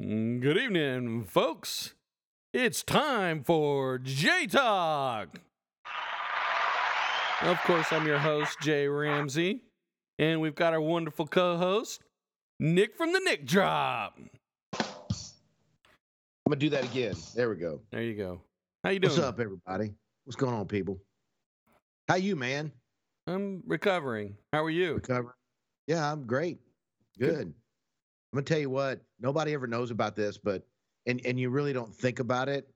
[0.00, 1.92] Good evening, folks.
[2.54, 5.40] It's time for J Talk.
[7.42, 9.60] Of course, I'm your host, Jay Ramsey,
[10.18, 12.00] and we've got our wonderful co host,
[12.58, 14.18] Nick from the Nick Drop.
[14.72, 14.86] I'm
[16.48, 17.14] gonna do that again.
[17.34, 17.82] There we go.
[17.90, 18.40] There you go.
[18.82, 19.12] How you doing?
[19.12, 19.92] What's up, everybody?
[20.24, 20.98] What's going on, people?
[22.08, 22.72] How you, man?
[23.26, 24.38] I'm recovering.
[24.50, 24.94] How are you?
[24.94, 25.36] Recover?
[25.86, 26.58] Yeah, I'm great.
[27.18, 27.36] Good.
[27.36, 27.54] Good.
[28.32, 29.00] I'm gonna tell you what.
[29.18, 30.62] Nobody ever knows about this, but
[31.06, 32.68] and and you really don't think about it.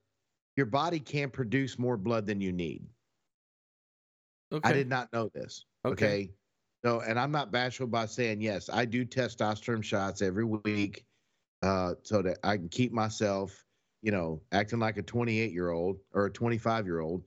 [0.57, 2.83] Your body can produce more blood than you need.
[4.51, 4.69] Okay.
[4.69, 5.65] I did not know this.
[5.85, 6.05] Okay.
[6.05, 6.31] Okay.
[6.83, 8.69] So, and I'm not bashful by saying yes.
[8.71, 11.03] I do testosterone shots every week,
[11.63, 13.65] uh, so that I can keep myself,
[14.03, 17.23] you know, acting like a 28 year old or a 25 year old.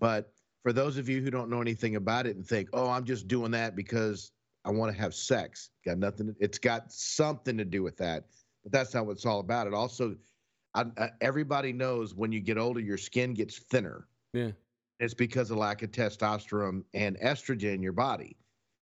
[0.00, 3.04] But for those of you who don't know anything about it and think, oh, I'm
[3.04, 4.32] just doing that because
[4.64, 6.34] I want to have sex, got nothing.
[6.38, 8.24] It's got something to do with that,
[8.62, 9.66] but that's not what it's all about.
[9.66, 10.16] It also,
[10.74, 14.52] I, I, everybody knows when you get older, your skin gets thinner Yeah.
[15.00, 18.36] it's because of lack of testosterone and estrogen in your body.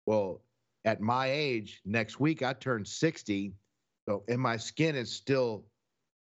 [0.06, 0.42] Well,
[0.84, 3.52] at my age, next week I turn 60,
[4.08, 5.64] so and my skin is still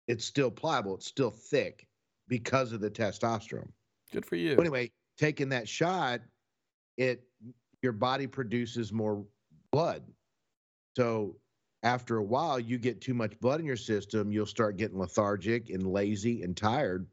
[0.08, 1.86] it's still pliable, it's still thick
[2.28, 3.68] because of the testosterone.
[4.10, 4.56] Good for you.
[4.56, 6.20] But anyway, taking that shot,
[6.96, 7.22] it
[7.82, 9.24] your body produces more
[9.72, 10.04] blood.
[10.96, 11.36] So
[11.82, 15.70] after a while, you get too much blood in your system, you'll start getting lethargic
[15.70, 17.06] and lazy and tired.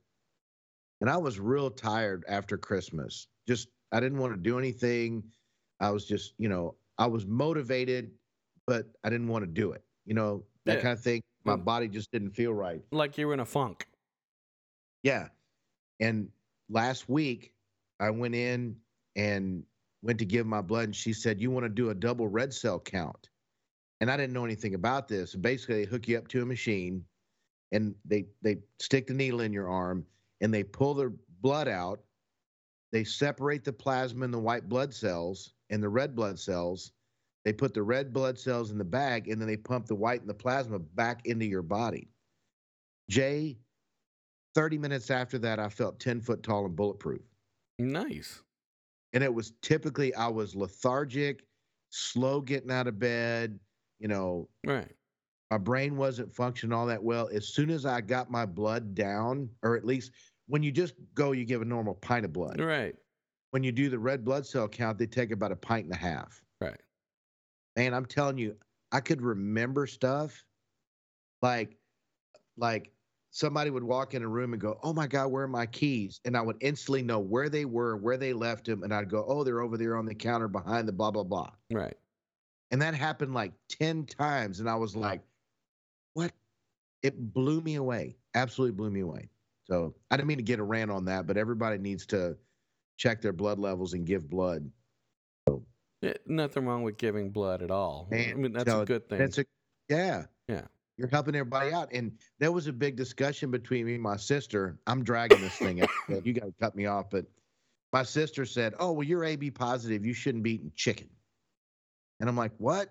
[1.01, 3.27] And I was real tired after Christmas.
[3.47, 5.31] Just I didn't want to do anything.
[5.79, 8.11] I was just, you know, I was motivated,
[8.65, 9.83] but I didn't want to do it.
[10.05, 10.81] You know, that Yeah.
[10.81, 11.21] kind of thing.
[11.43, 11.65] My Mm.
[11.65, 12.81] body just didn't feel right.
[12.91, 13.87] like you're in a funk.
[15.03, 15.29] Yeah.
[15.99, 16.31] And
[16.69, 17.53] last week,
[17.99, 18.81] I went in
[19.15, 19.65] and
[20.05, 22.53] went to give my blood, and she said, You want to do a double red
[22.53, 23.29] cell count?
[23.99, 25.35] And I didn't know anything about this.
[25.35, 27.03] Basically, they hook you up to a machine
[27.71, 30.05] and they, they stick the needle in your arm
[30.41, 32.01] and they pull the blood out.
[32.91, 36.91] They separate the plasma and the white blood cells and the red blood cells.
[37.45, 40.21] They put the red blood cells in the bag and then they pump the white
[40.21, 42.09] and the plasma back into your body.
[43.09, 43.57] Jay,
[44.55, 47.21] 30 minutes after that, I felt 10 foot tall and bulletproof.
[47.79, 48.41] Nice.
[49.15, 51.47] And it was typically, I was lethargic,
[51.89, 53.59] slow getting out of bed.
[53.99, 54.93] You know, Right.
[55.49, 57.29] my brain wasn't functioning all that well.
[57.29, 60.11] As soon as I got my blood down, or at least
[60.47, 62.59] when you just go, you give a normal pint of blood.
[62.59, 62.95] Right.
[63.51, 65.97] When you do the red blood cell count, they take about a pint and a
[65.97, 66.43] half.
[66.59, 66.81] Right.
[67.77, 68.57] Man, I'm telling you,
[68.91, 70.45] I could remember stuff
[71.41, 71.77] like,
[72.57, 72.91] like
[73.35, 76.21] somebody would walk in a room and go, "Oh my God, where are my keys?"
[76.23, 79.25] And I would instantly know where they were, where they left them, and I'd go,
[79.27, 81.97] "Oh, they're over there on the counter behind the blah blah blah." Right.
[82.71, 85.21] And that happened like ten times, and I was like,
[86.13, 86.31] "What?"
[87.03, 88.15] It blew me away.
[88.33, 89.29] Absolutely blew me away.
[89.65, 92.37] So I didn't mean to get a rant on that, but everybody needs to
[92.97, 94.71] check their blood levels and give blood.
[96.01, 98.07] Yeah, nothing wrong with giving blood at all.
[98.11, 99.19] I mean, that's tell a good thing.
[99.19, 99.45] That's a
[99.89, 100.25] yeah.
[100.47, 100.67] Yeah.
[100.97, 101.89] You're helping everybody out.
[101.91, 104.79] And there was a big discussion between me and my sister.
[104.87, 105.89] I'm dragging this thing out.
[106.23, 107.09] You got to cut me off.
[107.09, 107.25] But
[107.91, 110.05] my sister said, Oh, well, you're AB positive.
[110.05, 111.09] You shouldn't be eating chicken.
[112.19, 112.89] And I'm like, What?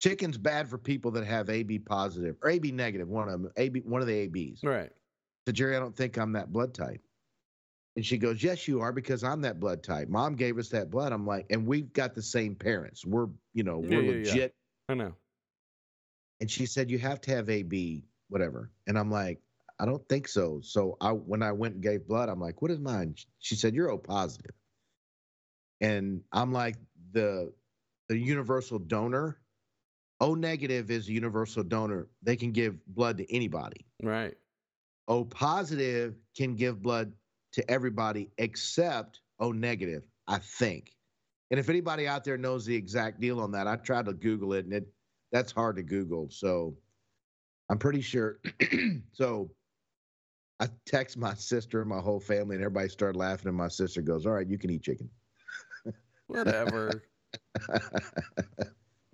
[0.00, 3.80] Chicken's bad for people that have AB positive or AB negative, one of them, AB,
[3.80, 4.62] one of the ABs.
[4.62, 4.90] right.
[5.46, 7.00] So Jerry, I don't think I'm that blood type.
[7.96, 10.08] And she goes, Yes, you are, because I'm that blood type.
[10.08, 11.12] Mom gave us that blood.
[11.12, 13.04] I'm like, and we've got the same parents.
[13.04, 14.30] We're, you know, we're yeah, yeah.
[14.30, 14.54] legit
[14.88, 15.14] I know.
[16.40, 18.70] And she said you have to have AB whatever.
[18.86, 19.40] And I'm like
[19.80, 20.60] I don't think so.
[20.62, 23.14] So I when I went and gave blood I'm like what is mine?
[23.38, 24.54] She said you're O positive.
[25.80, 26.76] And I'm like
[27.12, 27.52] the
[28.08, 29.38] the universal donor
[30.20, 32.08] O negative is a universal donor.
[32.22, 33.84] They can give blood to anybody.
[34.02, 34.34] Right.
[35.08, 37.12] O positive can give blood
[37.52, 40.92] to everybody except O negative I think.
[41.50, 44.54] And if anybody out there knows the exact deal on that I tried to google
[44.54, 44.86] it and it
[45.34, 46.28] that's hard to Google.
[46.30, 46.76] So
[47.68, 48.38] I'm pretty sure.
[49.12, 49.50] so
[50.60, 53.48] I text my sister and my whole family, and everybody started laughing.
[53.48, 55.10] And my sister goes, "All right, you can eat chicken."
[56.28, 57.02] Whatever.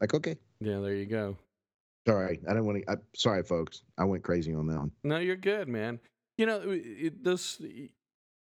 [0.00, 1.38] like, okay, yeah, there you go.
[2.06, 3.00] sorry, I didn't want to.
[3.16, 4.92] Sorry, folks, I went crazy on that one.
[5.02, 6.00] No, you're good, man.
[6.36, 7.60] You know, it- this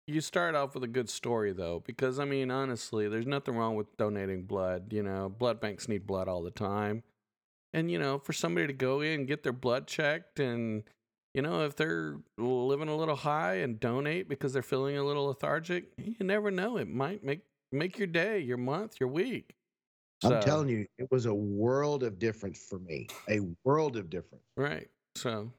[0.07, 3.75] you start off with a good story though, because I mean, honestly, there's nothing wrong
[3.75, 4.93] with donating blood.
[4.93, 7.03] You know, blood banks need blood all the time,
[7.73, 10.83] and you know, for somebody to go in and get their blood checked, and
[11.35, 15.27] you know, if they're living a little high and donate because they're feeling a little
[15.27, 16.77] lethargic, you never know.
[16.79, 17.41] It might make
[17.73, 19.55] make your day, your month, your week.
[20.25, 23.07] I'm telling you, it was a world of difference for me.
[23.29, 24.45] A world of difference.
[24.57, 24.89] Right.
[25.15, 25.53] So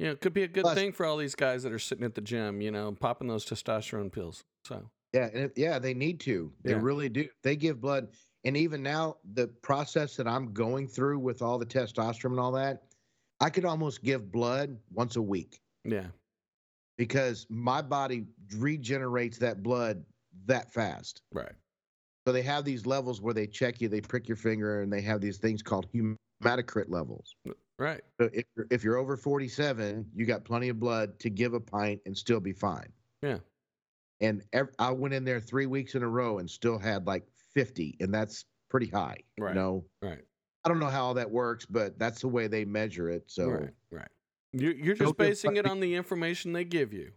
[0.00, 1.78] You know, it could be a good Plus- thing for all these guys that are
[1.78, 4.42] sitting at the gym, you know, popping those testosterone pills.
[4.64, 6.52] So, Yeah, and it, yeah, they need to.
[6.64, 6.80] They Yeah.
[6.82, 7.28] really do.
[7.44, 8.08] They give blood,
[8.44, 12.52] and even now, the process that I'm going through with all the testosterone and all
[12.52, 12.82] that,
[13.40, 16.06] I could almost give blood once a week yeah.
[16.98, 18.26] because my body
[18.56, 20.04] regenerates that blood
[20.46, 21.22] that fast.
[21.32, 21.52] Right.
[22.26, 25.02] So they have these levels where they check you, they prick your finger, and they
[25.02, 27.34] have these things called hematocrit levels.
[27.78, 28.02] Right.
[28.20, 31.60] So if you're, if you're over 47, you got plenty of blood to give a
[31.60, 32.92] pint and still be fine.
[33.22, 33.38] Yeah.
[34.20, 37.24] And ev- I went in there three weeks in a row and still had like
[37.54, 39.18] 50, and that's pretty high.
[39.38, 39.50] Right.
[39.54, 40.20] You know, Right.
[40.64, 43.24] I don't know how all that works, but that's the way they measure it.
[43.26, 43.70] So right.
[43.90, 44.08] Right.
[44.52, 47.10] You're, you're just basing it on the information they give you.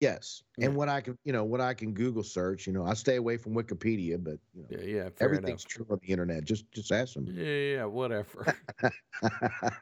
[0.00, 0.66] yes, Yeah.
[0.66, 2.66] and what I can, you know, what I can Google search.
[2.66, 4.84] You know, I stay away from Wikipedia, but you know, Yeah.
[5.04, 5.08] Yeah.
[5.20, 6.44] Everything's true on the internet.
[6.44, 7.26] Just just ask them.
[7.26, 7.44] Yeah.
[7.44, 7.84] Yeah.
[7.86, 8.54] Whatever.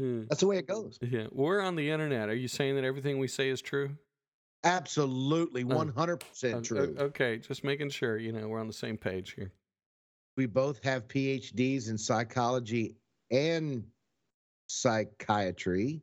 [0.00, 0.24] Hmm.
[0.28, 0.98] that's the way it goes.
[1.00, 1.26] yeah.
[1.30, 2.28] We're on the internet.
[2.28, 3.96] Are you saying that everything we say is true?
[4.64, 6.94] Absolutely, Uh, 100% O- o- true.
[6.98, 7.38] Okay.
[7.38, 9.52] Just making sure, you know, we're on the same page here.
[10.36, 12.96] we both have PhDs in psychology
[13.30, 13.90] and
[14.68, 16.02] psychiatry.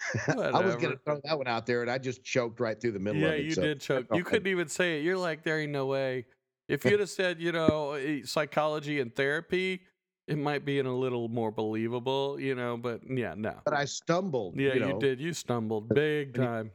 [0.28, 2.92] I was going to throw that one out there, and I just choked right through
[2.92, 3.38] the middle Yeah, of it.
[3.42, 4.06] Yeah, you so did choke.
[4.12, 5.04] You couldn't even say it.
[5.04, 6.26] You're like, there ain't no way.
[6.68, 9.82] If you'd have said, you know, eh, psychology and therapy,
[10.26, 12.76] it might be in a little more believable, you know.
[12.76, 13.60] But yeah, no.
[13.64, 14.58] But I stumbled.
[14.58, 15.20] Yeah, you, you, did.
[15.20, 16.70] You stumbled big time.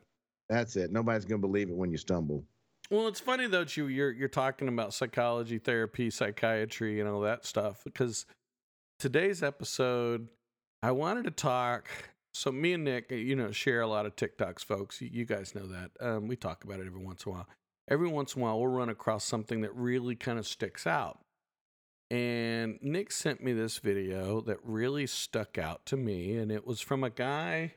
[0.54, 0.92] That's it.
[0.92, 2.44] Nobody's going to believe it when you stumble.
[2.92, 7.44] Well, it's funny though, you you're you're talking about psychology, therapy, psychiatry, and all that
[7.44, 8.28] stuff because
[9.00, 10.28] today's episode,
[10.84, 11.88] I wanted to talk.
[12.36, 15.02] So me and Nick, you know, share a lot of TikToks, folks.
[15.02, 15.92] You, you guys know that.
[16.00, 17.48] Um, we talk about it every once in a while.
[17.88, 21.20] Every once in a while, we'll run across something that really kind of sticks out.
[22.12, 26.80] And Nick sent me this video that really stuck out to me, and it was
[26.80, 27.74] from a guy.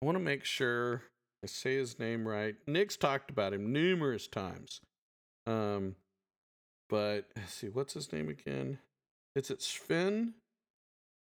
[0.00, 1.02] I want to make sure
[1.42, 2.54] I say his name right.
[2.66, 4.80] Nick's talked about him numerous times.
[5.46, 5.96] Um,
[6.88, 8.78] but let's see, what's his name again?
[9.34, 10.34] Is it Sven?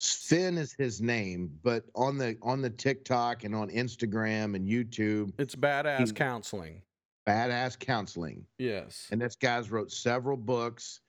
[0.02, 5.32] Finn is his name, but on the on the TikTok and on Instagram and YouTube,
[5.38, 6.82] It's badass He- counseling.
[7.26, 8.44] badass counseling.
[8.58, 9.06] Yes.
[9.12, 11.00] And this guy's wrote several books.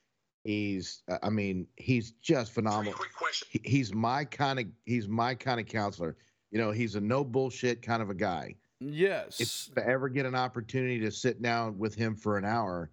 [0.44, 2.94] He's, uh, I mean, he's just phenomenal.
[2.94, 3.47] Quick question.
[3.51, 6.15] He- He's my kind of, he's my kind of counselor.
[6.51, 8.55] You know, he's a no bullshit kind of a guy.
[8.79, 9.39] Yes.
[9.39, 12.91] If you ever get an opportunity to sit down with him for an hour,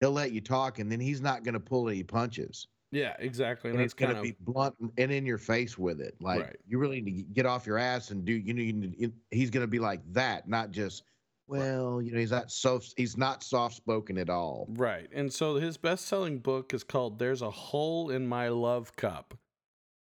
[0.00, 2.68] he'll let you talk, and then he's not going to pull any punches.
[2.92, 3.70] yeah, exactly.
[3.70, 6.14] And And it's going to of be blunt and in your face with it.
[6.20, 6.56] Like Right.
[6.66, 8.32] you really need to get off your ass and do.
[8.34, 11.04] You know, you need, he's going to be like that, not just.
[11.48, 14.66] Well, you know, he's not so he's not soft spoken at all.
[14.70, 15.08] right.
[15.12, 19.36] And so his best-selling book is called "There's a Hole in My Love Cup,"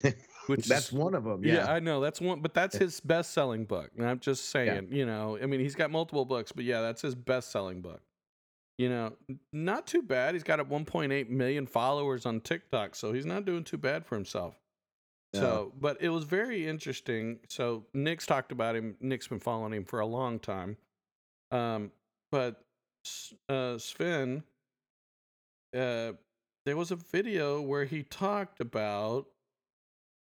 [0.47, 1.43] which That's is, one of them.
[1.43, 1.55] Yeah.
[1.55, 1.71] Yeah.
[1.71, 3.91] I know that's one, but that's his best-selling book.
[3.97, 7.01] And I'm just saying, you know, I mean, he's got multiple books, but yeah, that's
[7.01, 8.01] his best-selling book.
[8.77, 9.13] You know,
[9.53, 10.35] not too bad.
[10.35, 14.15] He's got a 1.8 million followers on TikTok, so he's not doing too bad for
[14.15, 14.55] himself.
[15.33, 15.39] No.
[15.39, 17.39] So, but it was very interesting.
[17.47, 18.95] So Nick's talked about him.
[18.99, 20.77] Nick's been following him for a long time.
[21.51, 21.91] Um,
[22.31, 22.61] but
[23.47, 24.43] uh, Sven,
[25.73, 26.13] uh,
[26.65, 29.27] there was a video where he talked about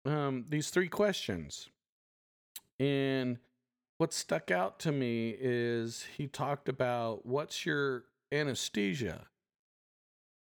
[0.06, 1.70] um, these three questions.
[2.80, 3.38] And
[3.98, 9.28] what stuck out to me is he talked about what's your anesthesia?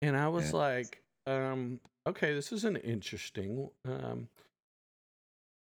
[0.02, 0.58] And I was Yeah.
[0.58, 3.70] like, um, okay, this is an interesting.
[3.84, 4.28] Um,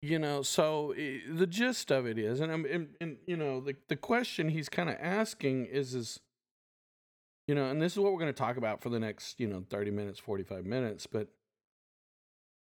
[0.03, 3.61] you know, so i the gist of it is, and I'm, and, and you know,
[3.61, 6.21] the the question he's kind of asking is, is,
[7.47, 9.47] you know, and this is what we're going to talk about for the next, you
[9.47, 11.07] know, thirty minutes, forty five minutes.
[11.07, 11.29] But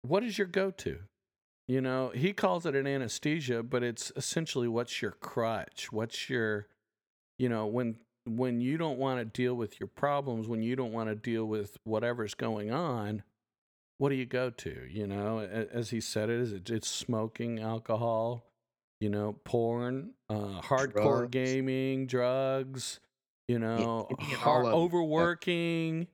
[0.02, 0.98] what is your go to?
[1.68, 5.92] You know, he calls it an anesthesia, but it's essentially what's your crutch?
[5.92, 6.66] What's your,
[7.38, 10.92] you know, when when you don't want to deal with your problems, when you don't
[10.92, 13.22] want to deal with whatever's going on,
[13.98, 14.86] what do you go to?
[14.90, 18.44] You know, as he said it, is it, it's smoking, alcohol,
[19.00, 21.30] you know, porn, uh, hardcore Drugs.
[21.30, 23.00] gaming, drugs,
[23.48, 24.72] you know, any and har- all of 'em.
[24.72, 24.84] Yeah.
[24.84, 26.08] overworking.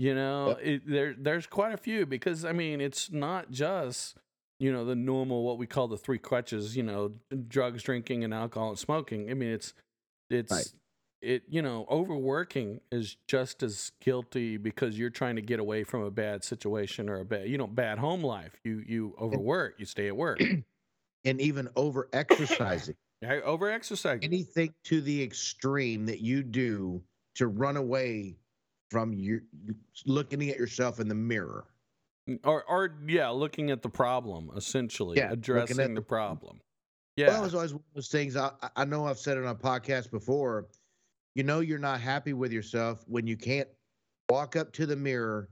[0.00, 0.60] You know, Yep.
[0.62, 4.16] it, there there's quite a few because I mean, it's not just
[4.58, 6.74] you know the normal what we call the three crutches.
[6.74, 7.12] You know,
[7.48, 9.30] drugs, drinking, and alcohol and smoking.
[9.30, 9.74] I mean, it's
[10.30, 10.70] it's Right.
[11.20, 16.02] it you know overworking is just as guilty because you're trying to get away from
[16.02, 19.84] a bad situation or a bad you know bad home life you you overwork you
[19.84, 20.40] stay at work
[21.24, 22.96] And even over exercising.
[23.44, 24.22] over exercising.
[24.22, 27.02] anything to the extreme that you do
[27.36, 28.36] to run away
[28.90, 29.40] from you
[30.06, 31.64] looking at yourself in the mirror.
[32.44, 36.60] or or yeah looking at the problem essentially Yeah, addressing at the problem
[37.16, 37.28] Yeah.
[37.28, 38.36] Well, that was always one of those things.
[38.36, 40.68] I, I know I've said it on a podcast before.
[41.34, 43.68] You know, you're not happy with yourself when you can't
[44.30, 45.50] walk up to the mirror,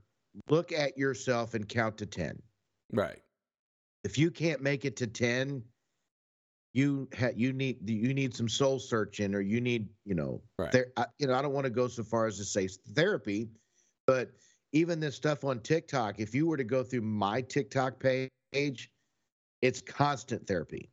[0.49, 2.40] look at yourself, and count to 10.
[2.92, 3.18] right.
[4.04, 5.62] If you can't make it to 10,
[6.75, 10.72] you ha- you need you need some soul searching or you need you know Right.
[10.72, 13.48] there I, you know I don't want to go so far as to say therapy
[14.06, 14.32] but
[14.72, 18.90] even this stuff on TikTok if you were to go through my TikTok page
[19.62, 20.90] it's constant therapy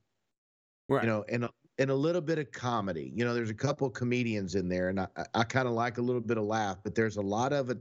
[0.87, 1.03] Right.
[1.03, 3.11] you know, and a, and a little bit of comedy.
[3.15, 6.01] You know, there's a couple comedians in there, and I, I kind of like a
[6.01, 7.79] little bit of laugh, but there's a lot of it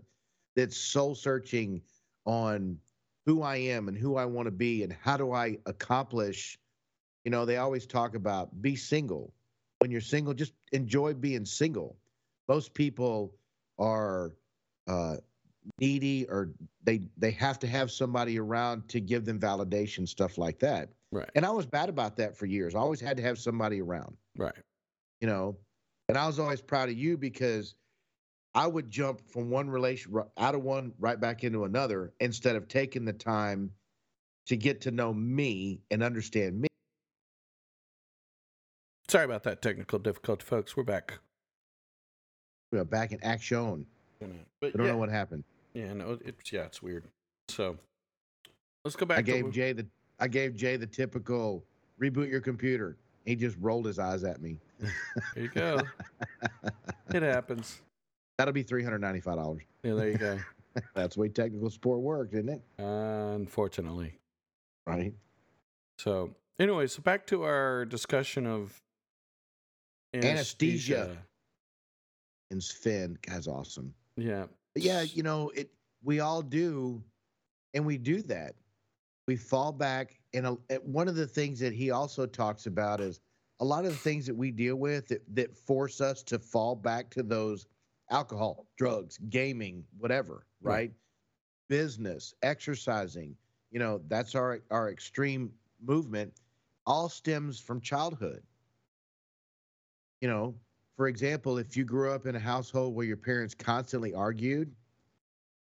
[0.56, 1.82] that's soul searching
[2.24, 2.78] on
[3.26, 6.58] who I am and who I want to be and how do I accomplish.
[7.24, 9.32] You know, they always talk about be single.
[9.78, 11.96] When you're single, just enjoy being single.
[12.48, 13.34] Most people
[13.78, 14.32] are
[14.86, 15.16] uh,
[15.80, 16.50] needy or
[16.82, 20.90] they they have to have somebody around to give them validation, stuff like that.
[21.12, 21.30] right.
[21.34, 22.74] And I was bad about that for years.
[22.74, 24.54] I always had to have somebody around, Right.
[25.20, 25.56] you know.
[26.08, 27.74] And I was always proud of you because
[28.54, 32.68] I would jump from one relation out of one right back into another instead of
[32.68, 33.70] taking the time
[34.46, 36.68] to get to know me and understand me.
[39.14, 40.76] Sorry about that technical difficulty, folks.
[40.76, 41.20] We're back.
[42.72, 43.86] We are back in action.
[44.18, 45.44] But I don't yeah, know what happened.
[45.72, 47.04] yeah, no, it's yeah, it's weird.
[47.48, 47.76] So
[48.84, 49.18] let's go back.
[49.18, 49.86] I to gave Jay the
[50.18, 51.62] I gave Jay the typical
[52.02, 52.96] reboot your computer.
[53.24, 54.58] He just rolled his eyes at me.
[54.80, 55.80] There you go.
[57.10, 57.82] it happens.
[58.36, 59.62] That'll be three hundred ninety five dollars.
[59.84, 60.40] Yeah, there you go.
[60.96, 62.62] That's the way technical support works, isn't it?
[62.78, 64.18] Unfortunately.
[64.88, 65.14] Right.
[66.00, 68.82] So anyway, so back to our discussion of
[70.22, 71.16] Anesthesia.
[72.50, 73.94] And Sven, guy's awesome.
[74.16, 74.46] Yeah.
[74.74, 75.70] But yeah, you know, it
[76.02, 77.02] we all do,
[77.72, 78.54] and we do that.
[79.26, 83.20] We fall back, and a, one of the things that he also talks about is
[83.60, 86.74] a lot of the things that we deal with that, that force us to fall
[86.76, 87.66] back to those
[88.10, 90.72] alcohol, drugs, gaming, whatever, Right.
[90.72, 90.92] right?
[91.68, 93.34] Business, exercising,
[93.70, 95.50] you know, that's our our extreme
[95.82, 96.32] movement,
[96.86, 98.42] all stems from childhood.
[100.24, 100.54] You know,
[100.96, 104.74] for example, if you grew up in a household where your parents constantly argued,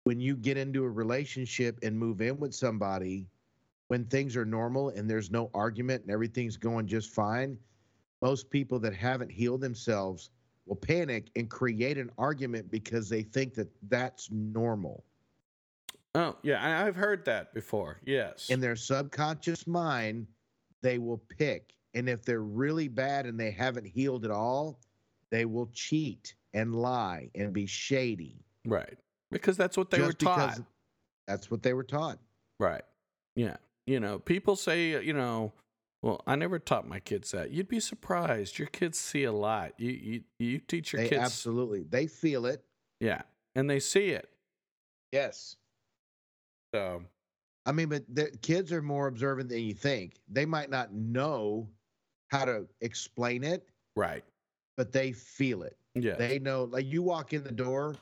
[0.03, 3.29] when you get into a relationship and move in with somebody,
[3.87, 7.57] when things are normal and there's no argument and everything's going just fine,
[8.23, 10.31] most people that haven't healed themselves
[10.67, 15.05] will panic and create an argument because they think that that's normal.
[16.17, 18.01] Oh, yeah, I've heard that before.
[18.05, 18.51] Yes.
[18.51, 20.27] In their subconscious mind,
[20.83, 21.73] they will pick.
[21.95, 24.79] And if they're really bad and they haven't healed at all,
[25.31, 28.45] they will cheat and lie and be shady.
[28.65, 28.99] right.
[29.33, 30.59] Because that's what they were taught.
[31.29, 32.19] That's what they were taught.
[32.59, 32.83] Right.
[33.37, 33.59] Yeah.
[33.87, 35.53] You know, people say, you know,
[36.03, 37.53] well, I never taught my kids that.
[37.53, 38.59] You'd be surprised.
[38.59, 39.73] Your kids see a lot.
[39.79, 42.65] You you you teach your They kids absolutely they feel it.
[42.99, 43.23] Yeah.
[43.55, 44.29] And they see it.
[45.13, 45.55] Yes.
[46.75, 47.05] So
[47.67, 50.15] I mean, but the kids are more observant than you think.
[50.29, 51.69] They might not know
[52.31, 54.25] how to explain it, right.
[54.77, 55.77] but they feel it.
[55.95, 56.15] Yeah.
[56.15, 57.97] They know, like you walk in the door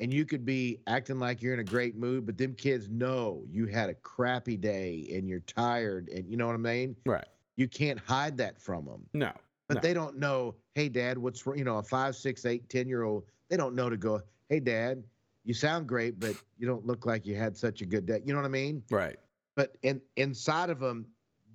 [0.00, 3.44] and you could be acting like you're in a great mood, but them kids know
[3.50, 6.96] you had a crappy day and you're tired and you know what I mean?
[7.06, 7.26] right.
[7.58, 9.06] You can't hide that from them.
[9.14, 9.32] No.
[9.68, 9.80] But No.
[9.80, 11.44] they don't know, hey, dad, what's?
[11.46, 14.60] You know, a five, six, eight, ten year old, they don't know to go, hey,
[14.60, 15.02] dad,
[15.44, 18.20] you sound great, but you don't look like you had such a good day.
[18.24, 18.82] You know what I mean?
[18.90, 19.16] Right.
[19.54, 21.06] But in, inside of them,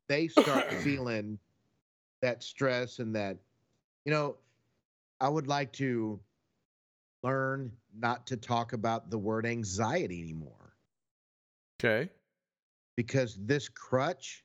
[0.07, 1.37] they start feeling
[2.21, 3.37] that stress and that,
[4.05, 4.37] you know,
[5.19, 6.19] I would like to
[7.23, 10.73] learn not to talk about the word anxiety anymore
[11.83, 12.09] Okay.
[12.95, 14.43] because this crutch,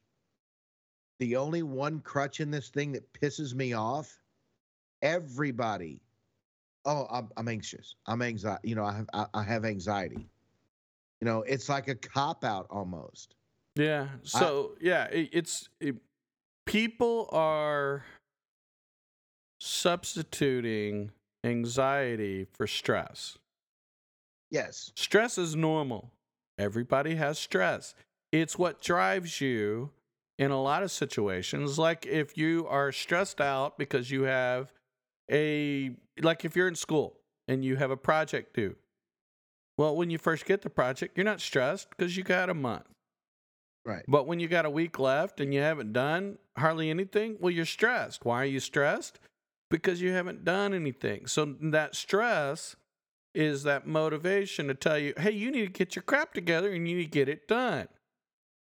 [1.18, 4.18] the only one crutch in this thing that pisses me off,
[5.02, 6.00] everybody,
[6.84, 7.94] oh, I'm, I'm anxious.
[8.06, 8.68] I'm anxiety.
[8.68, 10.28] You know, I have I, I have anxiety.
[11.20, 13.34] You know, it's like a cop out almost.
[13.76, 14.08] Yeah.
[14.22, 15.96] So yeah, it, it's it,
[16.66, 18.04] people are
[19.60, 21.12] substituting
[21.44, 23.38] anxiety for stress.
[24.50, 24.92] Yes.
[24.96, 26.10] Stress is normal.
[26.58, 27.94] Everybody has stress.
[28.32, 29.90] It's what drives you
[30.38, 31.78] in a lot of situations.
[31.78, 34.72] Like if you are stressed out because you have
[35.30, 37.16] a, like if you're in school
[37.48, 38.76] and you have a project due.
[39.78, 42.86] Well, when you first get the project, you're not stressed because you got a month.
[43.84, 44.04] Right.
[44.08, 47.64] But when you got a week left and you haven't done hardly anything, well, you're
[47.64, 48.24] stressed.
[48.24, 49.18] Why are you stressed?
[49.70, 51.26] Because you haven't done anything.
[51.26, 52.76] So that stress
[53.34, 56.88] is that motivation to tell you, hey, you need to get your crap together and
[56.88, 57.88] you need to get it done.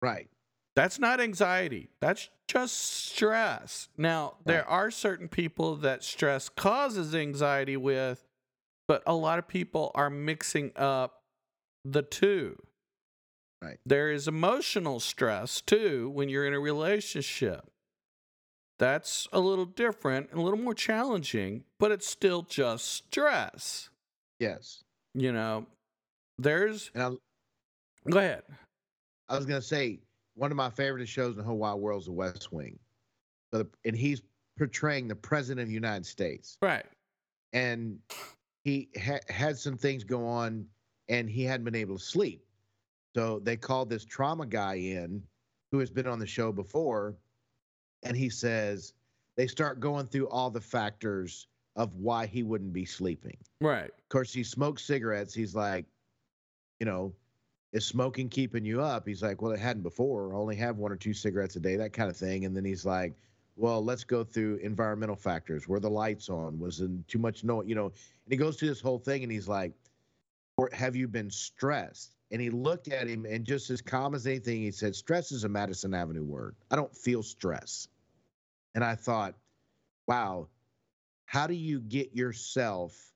[0.02, 0.28] Right.
[0.76, 1.90] That's not anxiety.
[2.02, 3.90] That's just stress.
[3.98, 8.26] Now, there are certain people that stress causes anxiety with,
[8.88, 11.22] but a lot of people are mixing up
[11.86, 12.58] the two.
[13.62, 13.78] Right.
[13.86, 17.70] There is emotional stress too when you're in a relationship.
[18.80, 23.90] That's a little different and a little more challenging, but it's still just stress.
[24.40, 24.84] Yes.
[25.14, 25.68] You know,
[26.38, 26.92] there's.
[26.94, 28.44] And I, Go ahead.
[29.30, 30.00] I was gonna say
[30.36, 32.78] one of my favorite shows in the whole wide world is The West Wing.
[33.54, 34.22] And he's
[34.58, 36.86] portraying the president of the United States, Right.
[37.54, 38.00] and
[38.64, 40.66] he ha- had some things go on,
[41.08, 42.44] and he hadn't been able to sleep.
[43.16, 45.22] So they called this trauma guy in,
[45.72, 47.16] who has been on the show before,
[48.04, 48.94] and he says
[49.36, 53.38] they start going through all the factors of why he wouldn't be sleeping.
[53.60, 53.86] Right.
[53.90, 55.34] Of course, he smokes cigarettes.
[55.34, 55.86] He's like,
[56.80, 57.14] you know,
[57.72, 59.08] is smoking keeping you up?
[59.08, 60.34] He's like, well, it hadn't before.
[60.34, 62.46] I only have one or two cigarettes a day, that kind of thing.
[62.46, 63.14] And then he's like,
[63.56, 65.68] well, let's go through environmental factors.
[65.68, 66.60] Were the lights on?
[66.60, 67.68] Was in too much noise?
[67.68, 69.74] You know, and he goes through this whole thing and he's like,
[70.58, 72.16] or have you been stressed?
[72.32, 75.44] And he looked at him and just as calm as anything, he said, stress is
[75.44, 76.56] a Madison Avenue word.
[76.70, 77.88] I don't feel stress.
[78.76, 79.36] And I thought,
[80.08, 80.48] wow,
[81.26, 83.14] how do you get yourself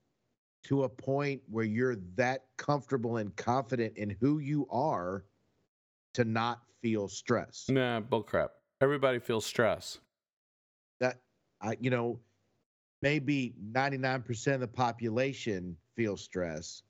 [0.66, 5.26] to a point where you're that comfortable and confident in who you are
[6.14, 7.66] to not feel stress?
[7.70, 8.50] Nah, bullcrap.
[8.82, 10.00] Everybody feels stress.
[11.00, 11.22] That
[11.62, 12.20] I, you know,
[13.02, 16.84] maybe 99% of the population feels stress,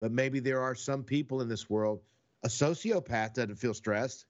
[0.00, 2.00] but maybe there are some people in this world.
[2.44, 4.26] A sociopath doesn't feel stressed.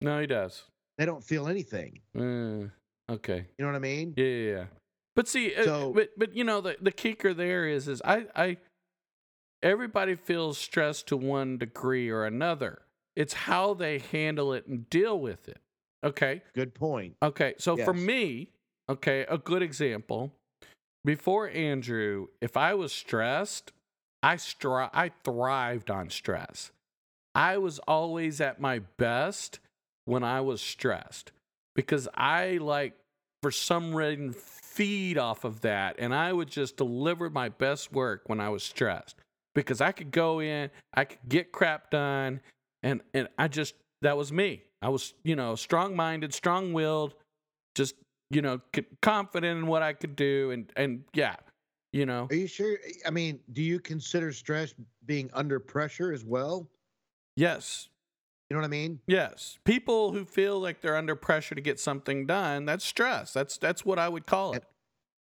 [0.00, 0.64] No, he does.
[0.98, 2.00] They don't feel anything.
[2.16, 2.68] Uh,
[3.10, 3.46] okay.
[3.58, 4.14] You know what I mean?
[4.16, 4.64] Yeah, yeah, yeah.
[5.16, 8.56] But see, uh, but but you know the the kicker there is is I I
[9.62, 12.82] everybody feels stressed to one degree or another.
[13.14, 15.58] It's how they handle it and deal with it.
[16.04, 16.42] Okay.
[16.54, 17.16] Good point.
[17.22, 17.54] Okay.
[17.58, 18.50] So for me,
[18.88, 20.32] okay, a good example.
[21.04, 23.72] Before Andrew, if I was stressed,
[24.22, 26.72] I stri- I thrived on stress.
[27.34, 29.60] I was always at my best
[30.06, 31.32] when I was stressed
[31.74, 32.94] because I like
[33.42, 38.22] for some reason feed off of that and I would just deliver my best work
[38.26, 39.16] when I was stressed
[39.54, 42.40] because I could go in, I could get crap done
[42.82, 44.62] and and I just that was me.
[44.82, 47.14] I was, you know, strong-minded, strong-willed,
[47.74, 47.94] just,
[48.30, 48.60] you know,
[49.00, 51.36] confident in what I could do and and yeah,
[51.92, 52.28] you know.
[52.30, 52.78] Are you sure?
[53.06, 54.74] I mean, do you consider stress
[55.06, 56.68] being under pressure as well?
[57.36, 57.88] Yes.
[58.54, 59.00] You know what I mean?
[59.08, 59.58] Yes.
[59.64, 63.32] People who feel like they're under pressure to get something done, that's stress.
[63.32, 64.62] That's that's what I would call it.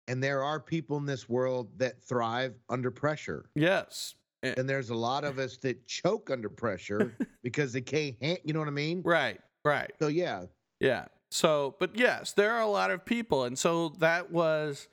[0.08, 3.44] And there are people in this world that thrive under pressure.
[3.54, 4.16] Yes.
[4.42, 7.14] Eh, And there's a lot of us that choke under pressure
[7.44, 9.00] because they can't, you know what I mean?
[9.04, 9.40] Right.
[9.64, 9.92] Right.
[10.00, 10.46] So, yeah,
[10.80, 11.04] Yeah.
[11.30, 13.44] So, but yes, there are a lot of people.
[13.44, 14.88] And so that was,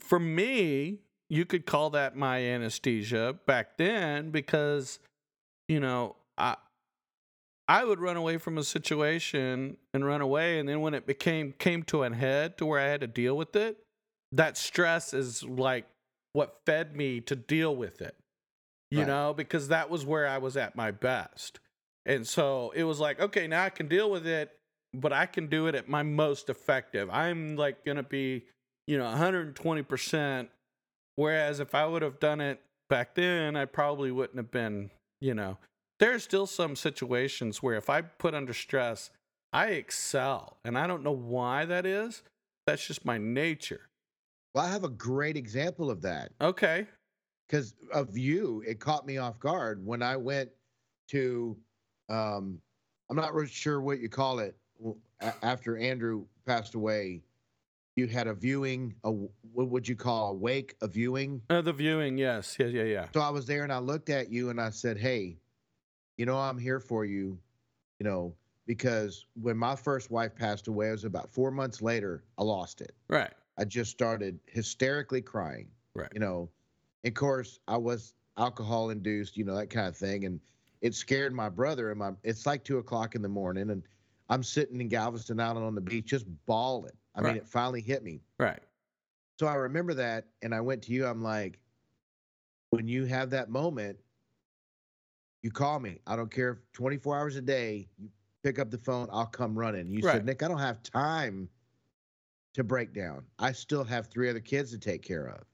[0.00, 0.98] for me,
[1.30, 4.98] you could call that my anesthesia back then because,
[5.66, 6.56] you know, I,
[7.68, 10.58] I would run away from a situation and run away.
[10.58, 13.36] And then when it became, came to an head to where I had to deal
[13.36, 13.78] with it,
[14.32, 15.86] that stress is like
[16.32, 18.16] what fed me to deal with it,
[18.90, 19.08] you Right.
[19.08, 21.60] know, because that was where I was at my best.
[22.06, 24.56] And so it was like, okay, now I can deal with it,
[24.94, 27.10] but I can do it at my most effective.
[27.10, 28.44] I'm like going to be,
[28.86, 30.48] you know, 120%.
[31.16, 35.34] Whereas if I would have done it back then, I probably wouldn't have been, you
[35.34, 35.58] know,
[35.98, 39.10] there are still some situations where if I put under stress,
[39.52, 40.58] I excel.
[40.64, 42.22] And I don't know why that is.
[42.66, 43.88] That's just my nature.
[44.54, 46.86] well, I have a great example of that Okay.
[47.48, 48.62] because of you.
[48.66, 50.50] It caught me off guard when I went
[51.08, 51.56] to,
[52.10, 52.60] um,
[53.10, 54.54] I'm not really sure what you call it.
[55.42, 57.22] After Andrew passed away,
[57.96, 61.40] you had a viewing, a, what would you call a wake, a viewing?
[61.50, 62.54] Uh, the viewing, yes.
[62.60, 63.06] Yeah, yeah, yeah.
[63.14, 65.38] So I was there and I looked at you and I said, Hey,
[66.18, 67.38] you know, I'm here for you,
[67.98, 68.34] you know,
[68.66, 72.82] because when my first wife passed away, it was about four months later, I lost
[72.82, 72.92] it.
[73.08, 73.32] Right.
[73.56, 76.10] I just started hysterically crying, Right.
[76.12, 76.50] you know.
[77.04, 80.24] Of course, I was alcohol induced, you know, that kind of thing.
[80.24, 80.40] And
[80.82, 81.90] it scared my brother.
[81.90, 83.82] And my, it's like two o'clock in the morning and
[84.28, 86.92] I'm sitting in Galveston out on the beach just bawling.
[87.14, 88.20] I mean, it finally hit me.
[88.38, 88.60] Right.
[89.40, 91.06] So I remember that, and I went to you.
[91.06, 91.58] I'm like,
[92.70, 93.96] when you have that moment,
[95.42, 96.00] you call me.
[96.06, 97.88] I don't care if 24 hours a day.
[97.98, 98.08] You
[98.42, 99.08] pick up the phone.
[99.12, 99.88] I'll come running.
[99.88, 100.14] You Right.
[100.14, 101.48] said, Nick, I don't have time
[102.54, 103.24] to break down.
[103.38, 105.44] I still have three other kids to take care of,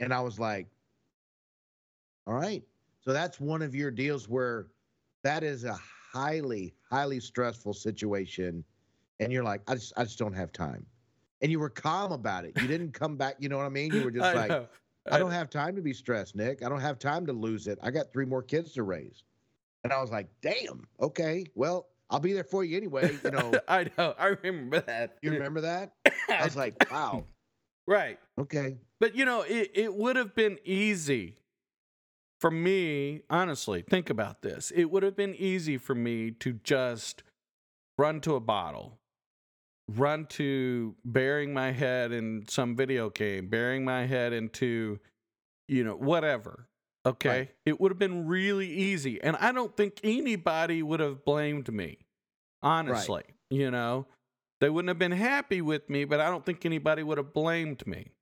[0.00, 0.66] and I was like,
[2.26, 2.62] all right.
[3.00, 4.66] So that's one of your deals where
[5.22, 8.64] that is a highly, highly stressful situation,
[9.20, 10.84] and you're like, I just, I just don't have time,
[11.42, 12.54] and you were calm about it.
[12.60, 13.36] You didn't come back.
[13.38, 13.92] You know what I mean?
[13.94, 14.66] You were just I like, know.
[15.10, 16.62] I don't have time to be stressed, Nick.
[16.62, 17.78] I don't have time to lose it.
[17.82, 19.24] I got three more kids to raise,
[19.84, 20.86] and I was like, damn.
[21.00, 23.16] Okay, well, I'll be there for you anyway.
[23.24, 24.14] You know, I know.
[24.18, 25.16] I remember that.
[25.22, 25.92] you remember that?
[26.28, 27.24] I was like, wow.
[27.86, 28.18] right.
[28.38, 28.78] Okay.
[29.00, 31.38] But you know, it, it would have been easy
[32.40, 34.70] for me, honestly, think about this.
[34.74, 37.22] It would have been easy for me to just
[37.96, 38.98] run to a bottle,
[39.88, 45.00] run to burying my head in some video game, burying my head into,
[45.66, 46.67] you know, whatever.
[47.08, 47.28] Okay.
[47.28, 47.54] Right.
[47.64, 49.20] It would have been really easy.
[49.22, 51.98] And I don't think anybody would have blamed me,
[52.62, 53.22] honestly.
[53.50, 54.06] You know,
[54.60, 57.86] they wouldn't have been happy with me, but I don't think anybody would have blamed
[57.86, 58.12] me.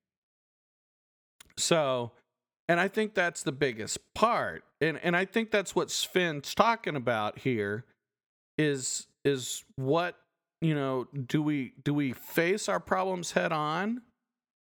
[1.57, 2.11] So,
[2.69, 4.63] and I think that's the biggest part.
[4.79, 7.85] And and I think that's what Sven's talking about here
[8.57, 10.15] is is what,
[10.61, 14.01] you know, do we do we face our problems head on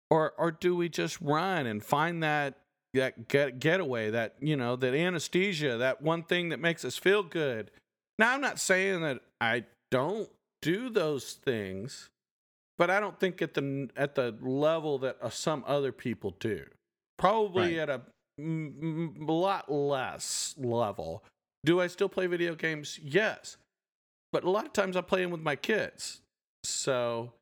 [0.10, 2.56] or or do we just run and find that
[2.94, 7.24] that get, getaway, that, you know, that anesthesia, that one thing that makes us feel
[7.24, 7.72] good.
[8.18, 10.30] Now, I'm not saying that I don't
[10.62, 12.10] do those things,
[12.78, 16.66] but I don't think at the at the level that uh, some other people do.
[17.18, 17.90] Probably Right.
[17.90, 18.02] at a
[18.40, 21.24] m- m- lot less level.
[21.66, 23.00] Do I still play video games?
[23.04, 23.58] Yes,
[24.32, 26.22] but a lot of times I play them with my kids.
[26.64, 27.34] So,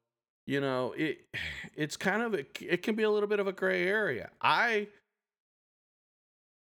[0.46, 1.20] you know, it
[1.76, 4.30] it's kind of a, it can be a little bit of a gray area.
[4.42, 4.88] I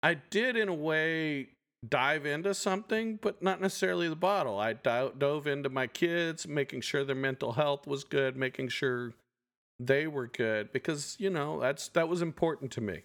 [0.06, 1.48] I did in a way
[1.88, 4.56] dive into something, but not necessarily the bottle.
[4.56, 9.14] I do- dove into my kids, making sure their mental health was good, making sure
[9.80, 13.02] they were good because, you know, that's that was important to me.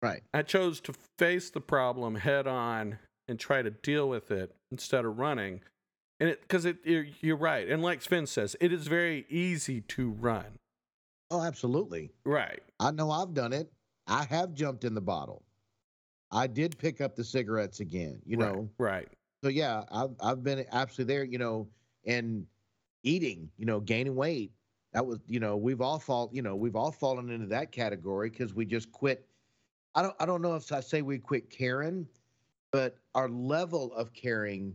[0.00, 0.22] Right.
[0.32, 5.04] I chose to face the problem head on and try to deal with it instead
[5.04, 5.60] of running.
[6.20, 7.68] And it because it you're, you're right.
[7.68, 10.58] And like Sven says, it is very easy to run.
[11.30, 12.12] Oh, absolutely.
[12.24, 12.62] Right.
[12.80, 13.70] I know I've done it.
[14.06, 15.43] I have jumped in the bottle.
[16.30, 18.68] I did pick up the cigarettes again, you right, know.
[18.78, 19.08] Right.
[19.42, 21.68] So yeah, I've I've been absolutely there, you know,
[22.06, 22.46] and
[23.02, 24.52] eating, you know, gaining weight.
[24.92, 28.30] That was, you know, we've all fall, you know, we've all fallen into that category
[28.30, 29.28] because we just quit.
[29.94, 32.06] I don't I don't know if I say we quit caring,
[32.72, 34.74] but our level of caring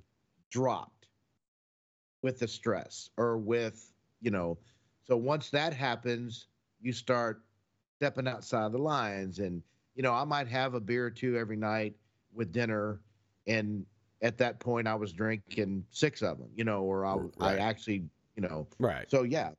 [0.50, 1.08] dropped
[2.22, 4.58] with the stress or with, you know,
[5.06, 6.48] so once that happens,
[6.82, 7.42] you start
[7.98, 9.64] stepping outside the lines and
[10.00, 11.94] you know, I might have a beer or two every night
[12.34, 13.02] with dinner
[13.48, 13.86] and
[14.22, 18.06] at that point I was drinking six of them, you know, or I, I actually,
[18.38, 19.12] you know, Right.
[19.12, 19.52] so yeah,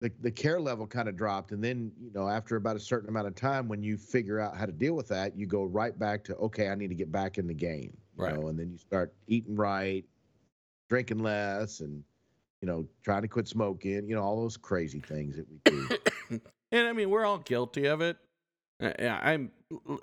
[0.00, 3.08] the the care level kind of dropped, and then you know after about a certain
[3.08, 5.96] amount of time, when you figure out how to deal with that, you go right
[5.96, 8.34] back to okay, I need to get back in the game, you Right.
[8.34, 10.04] know, and then you start eating right,
[10.88, 12.02] drinking less, and
[12.60, 15.88] you know trying to quit smoking, you know, all those crazy things that we do.
[16.72, 18.18] and I mean, we're all guilty of it.
[18.82, 19.50] Uh, Yeah, I'm.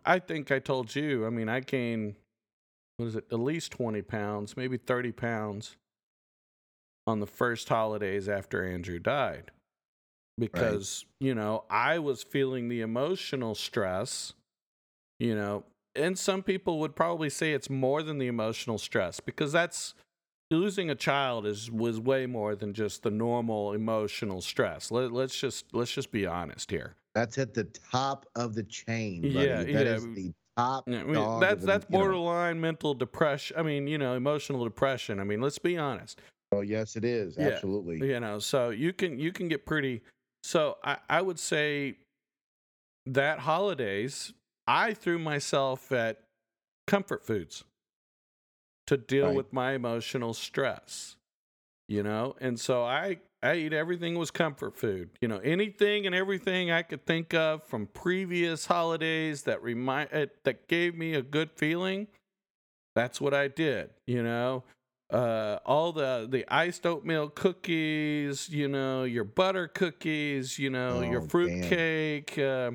[0.05, 1.25] I think I told you.
[1.25, 2.15] I mean, I gained
[2.97, 3.25] what is it?
[3.31, 5.77] At least twenty pounds, maybe thirty pounds,
[7.07, 9.51] on the first holidays after Andrew died,
[10.37, 14.33] because you know I was feeling the emotional stress.
[15.19, 15.63] You know,
[15.95, 19.93] and some people would probably say it's more than the emotional stress because that's
[20.51, 24.91] losing a child is was way more than just the normal emotional stress.
[24.91, 26.95] Let, let's just let's just be honest here.
[27.15, 29.35] That's at the top of the chain, buddy.
[29.47, 29.93] Yeah, That yeah.
[29.95, 31.41] is the top Yeah, I mean, dog.
[31.41, 31.97] that's of the, that's know.
[31.97, 33.55] borderline mental depression.
[33.57, 35.19] I mean, you know, emotional depression.
[35.19, 36.21] I mean, let's be honest.
[36.51, 37.49] Oh yes, it is Yeah.
[37.49, 38.07] absolutely.
[38.07, 40.01] You know, so you can you can get pretty.
[40.43, 41.97] So I I would say
[43.05, 44.33] that holidays
[44.67, 46.21] I threw myself at
[46.87, 47.63] comfort foods
[48.87, 49.35] to deal Right.
[49.35, 51.15] with my emotional stress.
[51.87, 55.09] You know, and so I I eat everything was comfort food.
[55.21, 60.27] You know, anything and everything I could think of from previous holidays that remind uh,
[60.45, 62.07] that gave me a good feeling.
[62.95, 63.89] That's what I did.
[64.07, 64.63] You know,
[65.11, 68.49] uh, all the the iced oatmeal cookies.
[68.49, 70.57] You know, your butter cookies.
[70.57, 71.69] You know, your Oh, fruit damn.
[71.69, 72.37] cake.
[72.37, 72.71] Uh,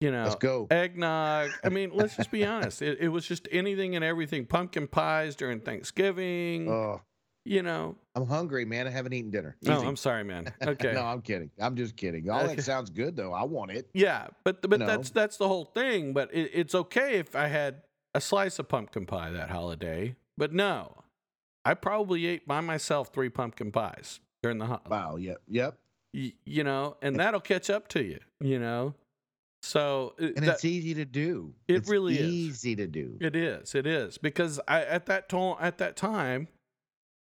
[0.00, 0.66] you know, Let's go.
[0.70, 1.50] eggnog.
[1.62, 2.80] I mean, let's just be honest.
[2.80, 4.46] It, it was just anything and everything.
[4.46, 6.70] Pumpkin pies during Thanksgiving.
[6.70, 7.02] Oh,
[7.50, 7.96] you know.
[8.14, 8.86] I'm hungry, man.
[8.86, 9.56] I haven't eaten dinner.
[9.66, 9.86] Oh, Easy.
[9.86, 10.52] I'm sorry, man.
[10.62, 10.92] Okay.
[10.92, 11.50] no, I'm kidding.
[11.60, 12.30] I'm just kidding.
[12.30, 13.32] All that sounds good though.
[13.32, 13.88] I want it.
[13.92, 14.86] Yeah, but but know?
[14.86, 16.12] that's that's the whole thing.
[16.12, 17.82] But it, it's okay if I had
[18.14, 20.14] a slice of pumpkin pie that holiday.
[20.38, 20.96] But no,
[21.64, 25.16] I probably ate by myself three pumpkin pies during the ho- Wow.
[25.16, 25.42] Yep.
[25.48, 25.78] Yep.
[26.14, 28.18] y- you know, and that'll catch up to you.
[28.40, 28.94] You know,
[29.62, 31.52] So uh, and that- it's easy to do.
[31.68, 32.28] It It's really is.
[32.30, 33.18] easy to do.
[33.20, 33.74] It is.
[33.74, 36.48] It is because I at that to- at that time,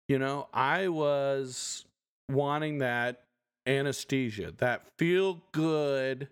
[0.09, 1.85] you know, I was
[2.31, 3.23] wanting that
[3.67, 6.29] anesthesia, that feel good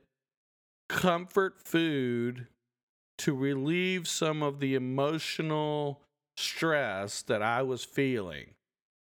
[0.89, 2.47] comfort food
[3.19, 6.01] to relieve some of the emotional
[6.37, 8.47] stress that I was feeling.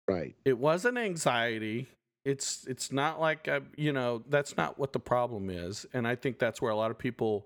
[0.07, 0.35] Right.
[0.45, 1.87] It wasn't anxiety.
[2.23, 6.15] It's it's not like I, you know, that's not what the problem is, and I
[6.15, 7.45] think that's where a lot of people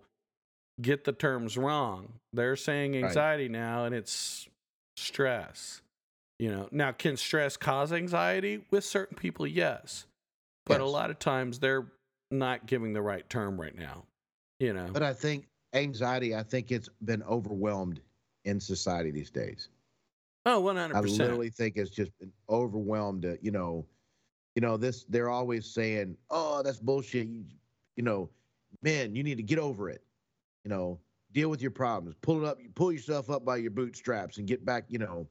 [0.82, 2.14] get the terms wrong.
[2.34, 3.06] They're saying Right.
[3.06, 4.48] anxiety now and it's
[4.96, 5.82] stress.
[6.40, 9.46] You know, now can stress cause anxiety with certain people?
[9.46, 10.06] Yes.
[10.66, 11.88] But a lot of times they're
[12.32, 14.06] not giving the right term right now.
[14.60, 14.88] You know.
[14.92, 18.02] But I think anxiety, I think it's been overwhelmed
[18.46, 19.70] in society these days.
[20.46, 20.96] oh, 100%.
[20.96, 23.26] I literally think it's just been overwhelmed.
[23.26, 23.86] uh, You know,
[24.56, 25.06] you know this.
[25.10, 27.44] They're always saying, "Oh, that's bullshit." You,
[27.98, 28.30] you know,
[28.82, 30.04] man, you need to get over it.
[30.64, 31.00] You know,
[31.34, 32.16] deal with your problems.
[32.22, 32.60] Pull it up.
[32.62, 34.86] You Pull yourself up by your bootstraps and get back.
[34.88, 35.28] You know,